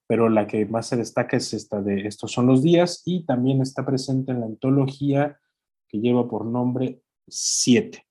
[0.09, 3.61] pero la que más se destaca es esta de Estos son los días y también
[3.61, 5.39] está presente en la antología
[5.87, 8.07] que lleva por nombre Siete.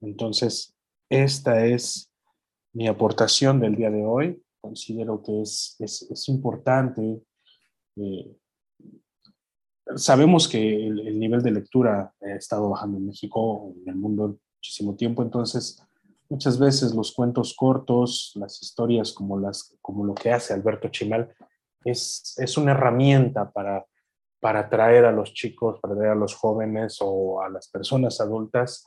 [0.00, 0.74] Entonces,
[1.08, 2.10] esta es
[2.72, 4.42] mi aportación del día de hoy.
[4.60, 7.22] Considero que es, es, importante.
[7.94, 8.36] Eh,
[9.94, 14.96] sabemos que el, nivel de lectura ha estado bajando en México, en el mundo, muchísimo
[14.96, 15.80] tiempo, entonces
[16.28, 21.34] muchas veces los cuentos cortos, las historias como, las, como lo que hace Alberto Chimal,
[21.84, 23.84] es, es una herramienta para,
[24.40, 28.86] para atraer a los chicos, para atraer a los jóvenes o a las personas adultas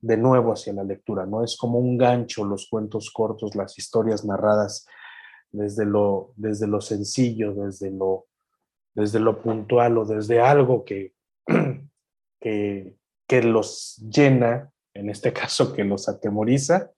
[0.00, 1.44] de nuevo hacia la lectura, ¿no?
[1.44, 4.86] Es como un gancho los cuentos cortos, las historias narradas
[5.52, 8.26] desde lo, desde lo sencillo, desde lo,
[8.94, 11.12] desde lo puntual o desde algo que,
[12.40, 16.90] que, que los llena, en este caso que los atemoriza,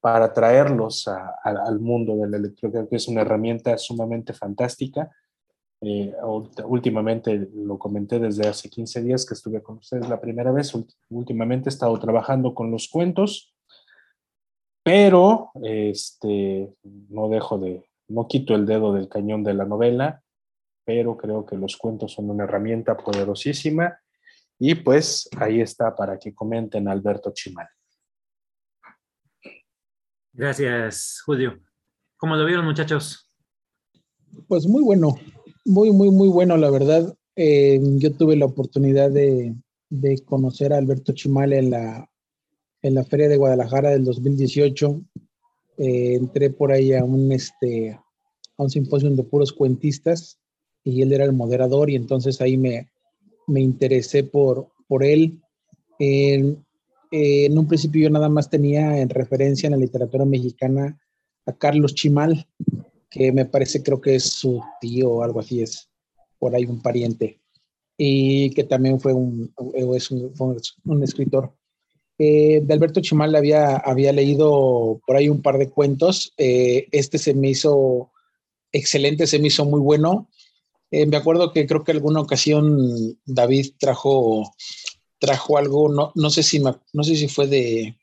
[0.00, 1.08] para traerlos
[1.42, 2.48] al mundo de la.
[2.54, 5.10] Creo que es una herramienta sumamente fantástica
[5.80, 6.12] eh,
[6.64, 10.72] últimamente lo comenté desde hace 15 días que estuve con ustedes la primera vez.
[11.08, 13.54] Últimamente he estado trabajando con los cuentos,
[14.82, 20.22] pero este, no dejo de, no quito el dedo del cañón de la novela,
[20.84, 24.00] pero creo que los cuentos son una herramienta poderosísima
[24.58, 27.68] y pues ahí está para que comenten Alberto Chimal.
[30.32, 31.58] Gracias, Julio.
[32.16, 33.30] ¿Cómo lo vieron, muchachos?
[34.46, 35.16] Pues muy bueno,
[35.64, 37.14] muy, muy, muy bueno, la verdad.
[37.36, 39.54] Eh, yo tuve la oportunidad de,
[40.24, 42.10] conocer a Alberto Chimal en la,
[42.82, 45.00] en la Feria de Guadalajara del 2018.
[45.78, 50.40] Eh, entré por ahí a un, este, a un simposio de puros cuentistas
[50.82, 52.88] y él era el moderador y entonces ahí me,
[53.48, 55.40] me interesé por, por él.
[55.98, 56.64] En,
[57.10, 61.00] en un principio yo nada más tenía en referencia en la literatura mexicana
[61.46, 62.46] a Carlos Chimal,
[63.10, 65.88] que me parece creo que es su tío o algo así, es
[66.38, 67.40] por ahí un pariente,
[67.96, 69.52] y que también fue un,
[69.94, 71.52] es un, escritor.
[72.18, 77.18] Eh, de Alberto Chimal había, había leído por ahí un par de cuentos, eh, este
[77.18, 78.10] se me hizo
[78.72, 80.28] excelente, se me hizo muy bueno.
[80.90, 84.50] Eh, me acuerdo que creo que alguna ocasión David trajo,
[85.18, 87.96] trajo algo, no, no, sé si no sé si fue de,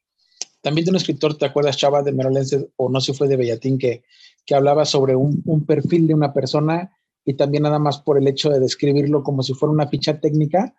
[0.61, 3.37] también de un escritor, ¿te acuerdas, Chava, de Merolense, o no sé si fue de
[3.37, 4.03] Bellatín, que
[4.45, 6.91] que hablaba sobre un, perfil de una persona
[7.25, 10.75] y también nada más por el hecho de describirlo como si fuera una ficha técnica,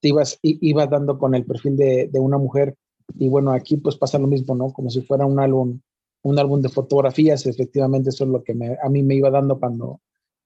[0.00, 2.76] te ibas, ibas dando con el perfil de, una mujer.
[3.16, 4.72] Y bueno, aquí pues pasa lo mismo, ¿no?
[4.72, 5.80] Como si fuera un álbum,
[6.22, 7.46] un álbum de fotografías.
[7.46, 8.52] Efectivamente, eso es lo que
[8.82, 10.00] a mí me iba dando cuando,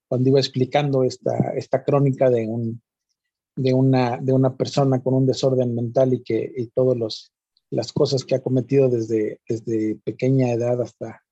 [0.09, 2.83] cuando iba explicando esta, esta crónica de, un,
[3.57, 7.31] de, una, de una persona con un desorden mental y que y todas
[7.71, 11.23] las cosas que ha cometido desde, desde pequeña edad hasta,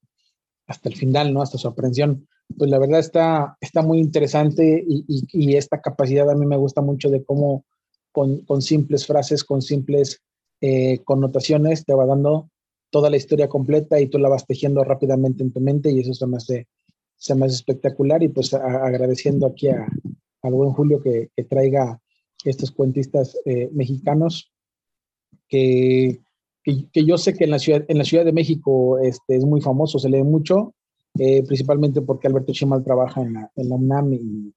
[0.66, 1.43] hasta el final, ¿no?
[1.43, 2.29] Hasta su aprehensión.
[2.57, 6.81] Pues la verdad está, está muy interesante y, y, esta capacidad a mí me gusta
[6.81, 7.64] mucho de cómo
[8.12, 10.22] con, con simples frases, con simples
[10.61, 12.51] eh, connotaciones, te va dando
[12.91, 16.14] toda la historia completa y tú la vas tejiendo rápidamente en tu mente y eso
[16.14, 16.68] se me hace,
[17.17, 19.87] se me hace espectacular y pues agradeciendo aquí a,
[20.43, 22.01] al buen Julio que, traiga
[22.45, 24.53] estos cuentistas eh, mexicanos
[25.49, 26.21] que
[26.93, 29.61] que, yo sé que en la ciudad, en la ciudad de México este, es muy
[29.61, 30.75] famoso, se lee mucho,
[31.19, 34.55] eh, principalmente porque Alberto Chimal trabaja en la, en la UNAM y,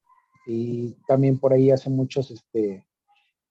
[0.47, 2.83] y, también por ahí hace muchos, este,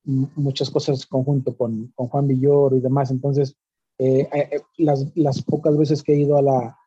[0.04, 3.10] muchas cosas conjunto con, con Juan Villoro y demás.
[3.10, 3.54] Entonces,
[3.98, 4.28] eh,
[4.76, 6.77] las, las, pocas veces que he ido a la,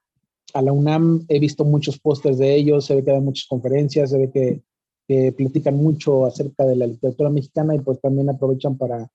[0.54, 4.10] a la UNAM he visto muchos pósters de ellos, se ve que hay muchas conferencias,
[4.10, 4.62] se ve que,
[5.08, 9.12] que, platican mucho acerca de la literatura mexicana y pues también aprovechan para,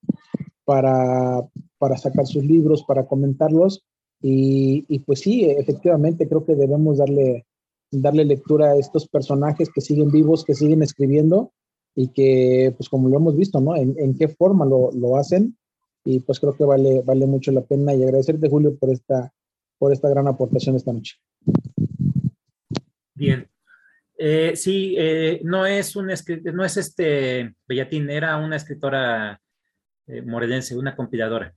[0.65, 1.47] para,
[1.79, 3.85] para sacar sus libros, para comentarlos.
[4.21, 7.47] Y, y, pues sí, efectivamente creo que debemos darle,
[7.91, 11.53] darle lectura a estos personajes que siguen vivos, que siguen escribiendo
[11.95, 13.77] y que, pues como lo hemos visto, ¿no?
[13.77, 15.57] En, en qué forma lo, lo, hacen.
[16.05, 19.33] Y pues creo que vale, vale mucho la pena y agradecerte, Julio, por esta,
[19.79, 21.17] por esta gran aportación esta noche.
[23.15, 23.49] Bien.
[24.19, 29.41] Eh, sí, eh, no es un no es este Bellatín, era una escritora
[30.07, 31.55] eh, morelense, una compiladora,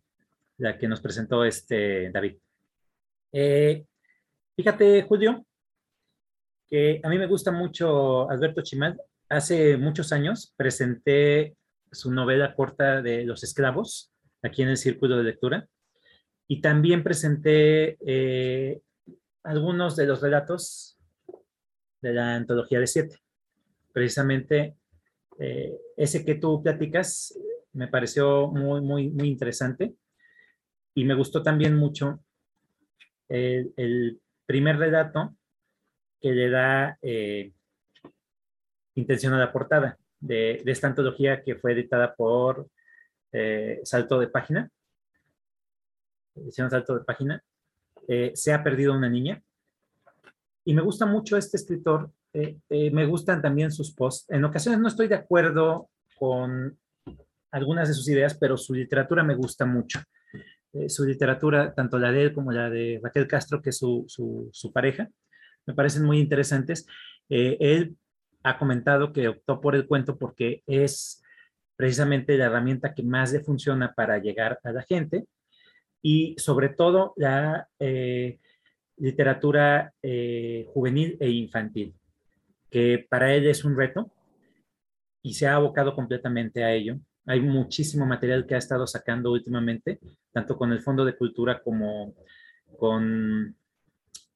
[0.57, 2.37] la que nos presentó este David.
[3.31, 3.85] Eh,
[4.57, 5.45] fíjate, Julio,
[6.67, 8.99] que a mí me gusta mucho Alberto Chimal.
[9.29, 11.55] Hace muchos años presenté
[11.91, 14.11] su novela corta de Los Esclavos
[14.41, 15.67] aquí en el Círculo de Lectura
[16.51, 18.81] y también presenté eh,
[19.43, 20.97] algunos de los relatos
[22.01, 23.17] de la antología de siete.
[23.93, 24.75] Precisamente
[25.37, 27.37] eh, ese que tú platicas
[27.73, 29.93] me pareció muy, muy, muy interesante
[30.95, 32.19] y me gustó también mucho
[33.29, 35.35] el, primer relato
[36.19, 37.51] que le da eh,
[38.95, 42.67] intención a la portada de, esta antología que fue editada por
[43.83, 44.71] Salto de Página.
[46.43, 47.43] Edición Salto de Página.
[48.07, 49.41] Eh, Se ha perdido una niña.
[50.65, 52.11] Y me gusta mucho este escritor.
[52.33, 54.29] Eh, eh, me gustan también sus posts.
[54.29, 56.77] En ocasiones no estoy de acuerdo con
[57.51, 59.99] algunas de sus ideas, pero su literatura me gusta mucho.
[60.87, 64.71] Su literatura, tanto la de él como la de Raquel Castro, que es su, su,
[64.71, 65.09] pareja,
[65.65, 66.85] me parecen muy interesantes.
[67.27, 67.97] Él
[68.43, 71.23] ha comentado que optó por el cuento porque es
[71.75, 75.25] precisamente la herramienta que más le funciona para llegar a la gente
[76.01, 78.39] y sobre todo la eh,
[78.97, 81.95] literatura eh, juvenil e infantil,
[82.69, 84.11] que para él es un reto
[85.21, 86.99] y se ha abocado completamente a ello.
[87.25, 89.99] Hay muchísimo material que ha estado sacando últimamente,
[90.31, 92.15] tanto con el Fondo de Cultura como
[92.77, 93.55] con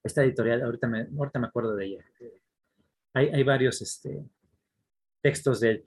[0.03, 2.05] esta editorial, ahorita me, ahorita me acuerdo de ella.
[3.14, 4.26] Hay, hay varios este,
[5.22, 5.86] textos de él.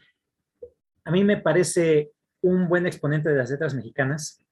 [1.05, 4.43] A mí me parece un buen exponente de las letras mexicanas.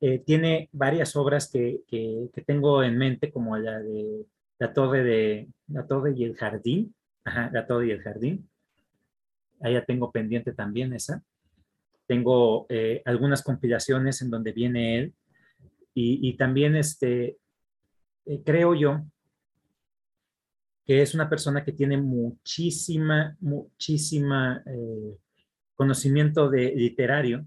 [0.00, 4.26] Eh, tiene varias obras que, que, que, tengo en mente, como la de
[4.58, 6.94] La Torre, de, la torre y el Jardín.
[7.24, 8.48] Ajá, La Torre y el Jardín.
[9.60, 11.22] Ahí ya tengo pendiente también esa.
[12.06, 15.14] Tengo eh, algunas compilaciones en donde viene él.
[15.94, 17.38] Y, y también este,
[18.26, 19.02] eh, creo yo
[20.84, 25.18] que es una persona que tiene muchísima, muchísima eh,
[25.74, 27.44] conocimiento de literario.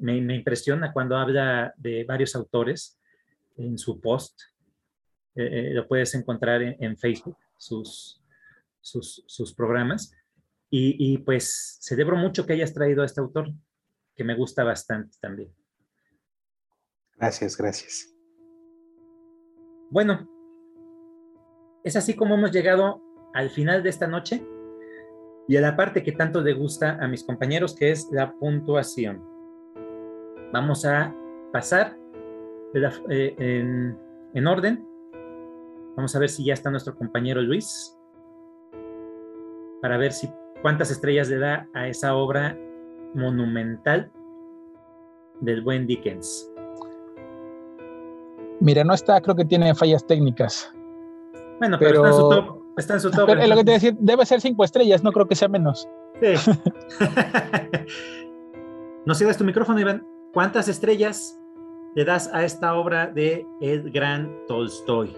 [0.00, 2.98] Me, me, impresiona cuando habla de varios autores
[3.56, 4.40] en su post.
[5.34, 8.22] Eh, eh, lo puedes encontrar en, en Facebook, sus,
[8.80, 10.12] sus, sus programas.
[10.70, 13.52] Y, y, pues celebro mucho que hayas traído a este autor,
[14.14, 15.52] que me gusta bastante también.
[17.16, 18.14] Gracias, gracias.
[19.90, 20.28] Bueno,
[21.82, 23.02] es así como hemos llegado
[23.34, 24.44] al final de esta noche
[25.48, 29.20] y a la parte que tanto le gusta a mis compañeros, que es la puntuación.
[30.52, 31.14] Vamos a
[31.52, 31.96] pasar
[32.74, 33.98] la, eh, en,
[34.34, 34.86] en orden.
[35.96, 37.96] Vamos a ver si ya está nuestro compañero Luis,
[39.82, 40.30] para ver si
[40.62, 42.56] cuántas estrellas le da a esa obra
[43.14, 44.10] monumental
[45.40, 46.50] del buen Dickens.
[48.60, 50.72] Mira, no está, creo que tiene fallas técnicas.
[51.58, 52.60] Bueno, pero, pero está en su top.
[52.76, 55.34] Está en su top pero, lo que te debe ser cinco estrellas, no creo que
[55.34, 55.88] sea menos.
[56.20, 56.34] Sí.
[59.06, 60.06] ¿No cierras tu micrófono, Iván?
[60.32, 61.36] ¿Cuántas estrellas
[61.96, 65.12] le das a esta obra de el gran Tolstoy?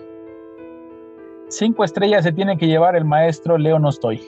[1.48, 4.22] Cinco estrellas se tiene que llevar el maestro Leo Nostoy.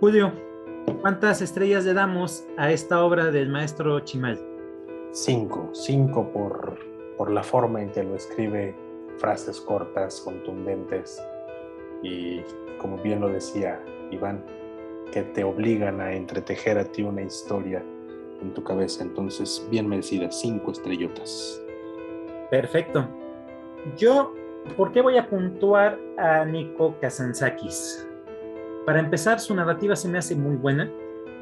[0.00, 0.32] Julio,
[1.02, 4.40] ¿cuántas estrellas le damos a esta obra del maestro Chimal?
[5.10, 6.78] Cinco, cinco por,
[7.18, 8.74] por la forma en que lo escribe,
[9.18, 11.22] frases cortas, contundentes
[12.02, 12.40] y,
[12.78, 13.78] como bien lo decía
[14.10, 14.42] Iván,
[15.12, 17.84] que te obligan a entretejer a ti una historia
[18.44, 19.02] en tu cabeza.
[19.02, 21.60] Entonces, bien merecidas, cinco estrellotas.
[22.50, 23.08] Perfecto.
[23.96, 24.34] Yo,
[24.76, 28.06] ¿por qué voy a puntuar a Nico Kazantzakis?
[28.86, 30.90] Para empezar, su narrativa se me hace muy buena.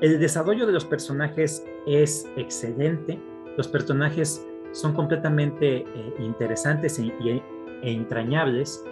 [0.01, 3.21] El desarrollo de los personajes es excelente
[3.57, 7.43] Los personajes son completamente eh, interesantes e, e
[7.83, 8.83] entrañables.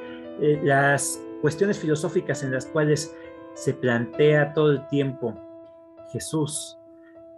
[0.41, 3.17] Eh, las cuestiones filosóficas en las cuales
[3.55, 5.35] se plantea todo el tiempo
[6.13, 6.80] Jesús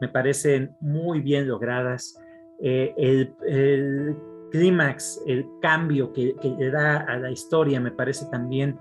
[0.02, 2.20] me parecen muy bien logradas.
[2.60, 4.16] Eh, el,
[4.50, 8.78] clímax, el cambio que, le da a la historia me parece también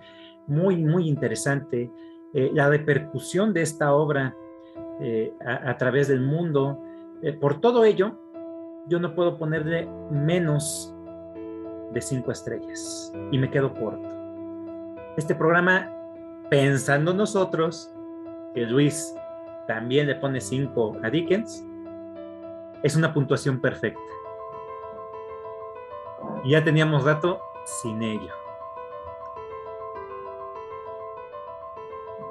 [0.47, 1.91] muy, muy interesante.
[2.34, 4.36] la repercusión de esta obra
[5.45, 6.78] a, través del mundo.
[7.39, 8.19] por todo ello,
[8.88, 10.93] yo no puedo ponerle menos
[11.93, 14.09] de cinco estrellas y me quedo corto.
[15.17, 15.89] Este programa,
[16.49, 17.93] pensando nosotros,
[18.53, 19.13] que Luis
[19.74, 21.65] también le pone cinco a Dickens,
[22.84, 24.01] es una puntuación perfecta.
[26.43, 28.34] Ya teníamos rato sin ello.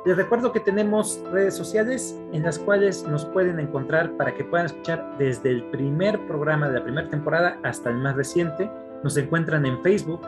[0.05, 4.66] Les recuerdo que tenemos redes sociales en las cuales nos pueden encontrar para que puedan
[4.66, 8.70] escuchar desde el primer programa de la primera temporada hasta el más reciente.
[9.03, 10.20] Nos encuentran en Facebook,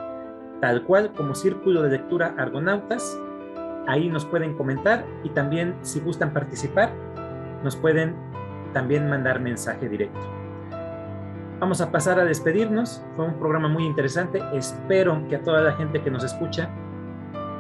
[0.62, 3.18] tal cual como Círculo de Lectura Argonautas.
[3.87, 6.93] Ahí nos pueden comentar y también si gustan participar,
[7.64, 8.14] nos pueden
[8.72, 10.20] también mandar mensaje directo.
[11.61, 13.05] Vamos a pasar a despedirnos.
[13.14, 14.43] Fue un programa muy interesante.
[14.53, 16.68] Espero que a toda la gente que nos escucha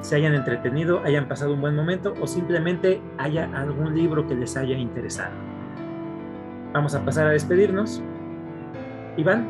[0.00, 4.56] se hayan entretenido, hayan pasado un buen momento o simplemente haya algún libro que les
[4.56, 5.32] haya interesado.
[6.72, 8.02] Vamos a pasar a despedirnos.
[9.16, 9.46] Iván,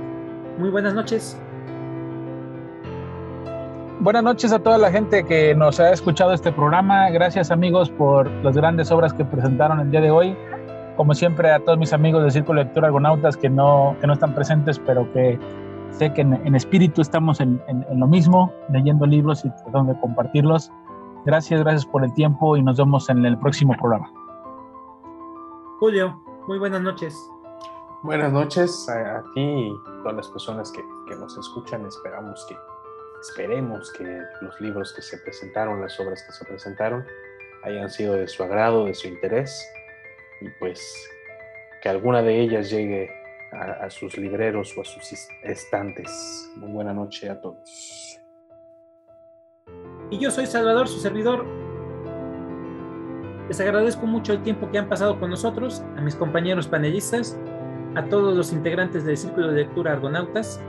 [0.59, 1.41] muy buenas noches.
[4.03, 7.09] Buenas noches a toda la gente que nos ha escuchado este programa.
[7.11, 10.37] Gracias amigos por las grandes obras que presentaron el día de hoy.
[10.97, 14.15] Como siempre a todos mis amigos del Círculo de Lectura Argonautas que no, que no
[14.15, 15.39] están presentes, pero que
[15.93, 17.63] sé que en, espíritu estamos en,
[17.95, 20.73] lo mismo, leyendo libros y tratando de compartirlos.
[21.25, 24.13] Gracias, gracias por el tiempo y nos vemos en el próximo programa.
[25.79, 27.31] Julio, muy buenas noches.
[28.03, 29.73] Buenas noches a, ti y
[30.03, 31.87] todas las personas que, que, nos escuchan.
[31.87, 32.57] Esperamos que,
[33.23, 37.07] esperemos que los libros que se presentaron, las obras que se presentaron,
[37.63, 39.65] hayan sido de su agrado, de su interés
[40.41, 41.09] y pues
[41.81, 43.11] que alguna de ellas llegue
[43.53, 46.51] a, sus libreros o a sus estantes.
[46.57, 48.19] Muy buena noche a todos.
[50.11, 51.45] Y yo soy Salvador, su servidor.
[53.49, 57.39] Les agradezco mucho el tiempo que han pasado con nosotros, a mis compañeros panelistas,
[57.95, 60.61] a todos los integrantes del Círculo de Lectura Argonautas.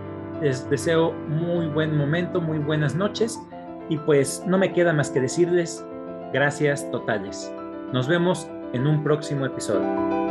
[0.43, 3.39] Les deseo muy buen momento, muy buenas noches
[3.87, 5.85] y pues no me queda más que decirles
[6.33, 7.49] gracias totales.
[7.93, 10.22] Nos vemos en un próximo episodio.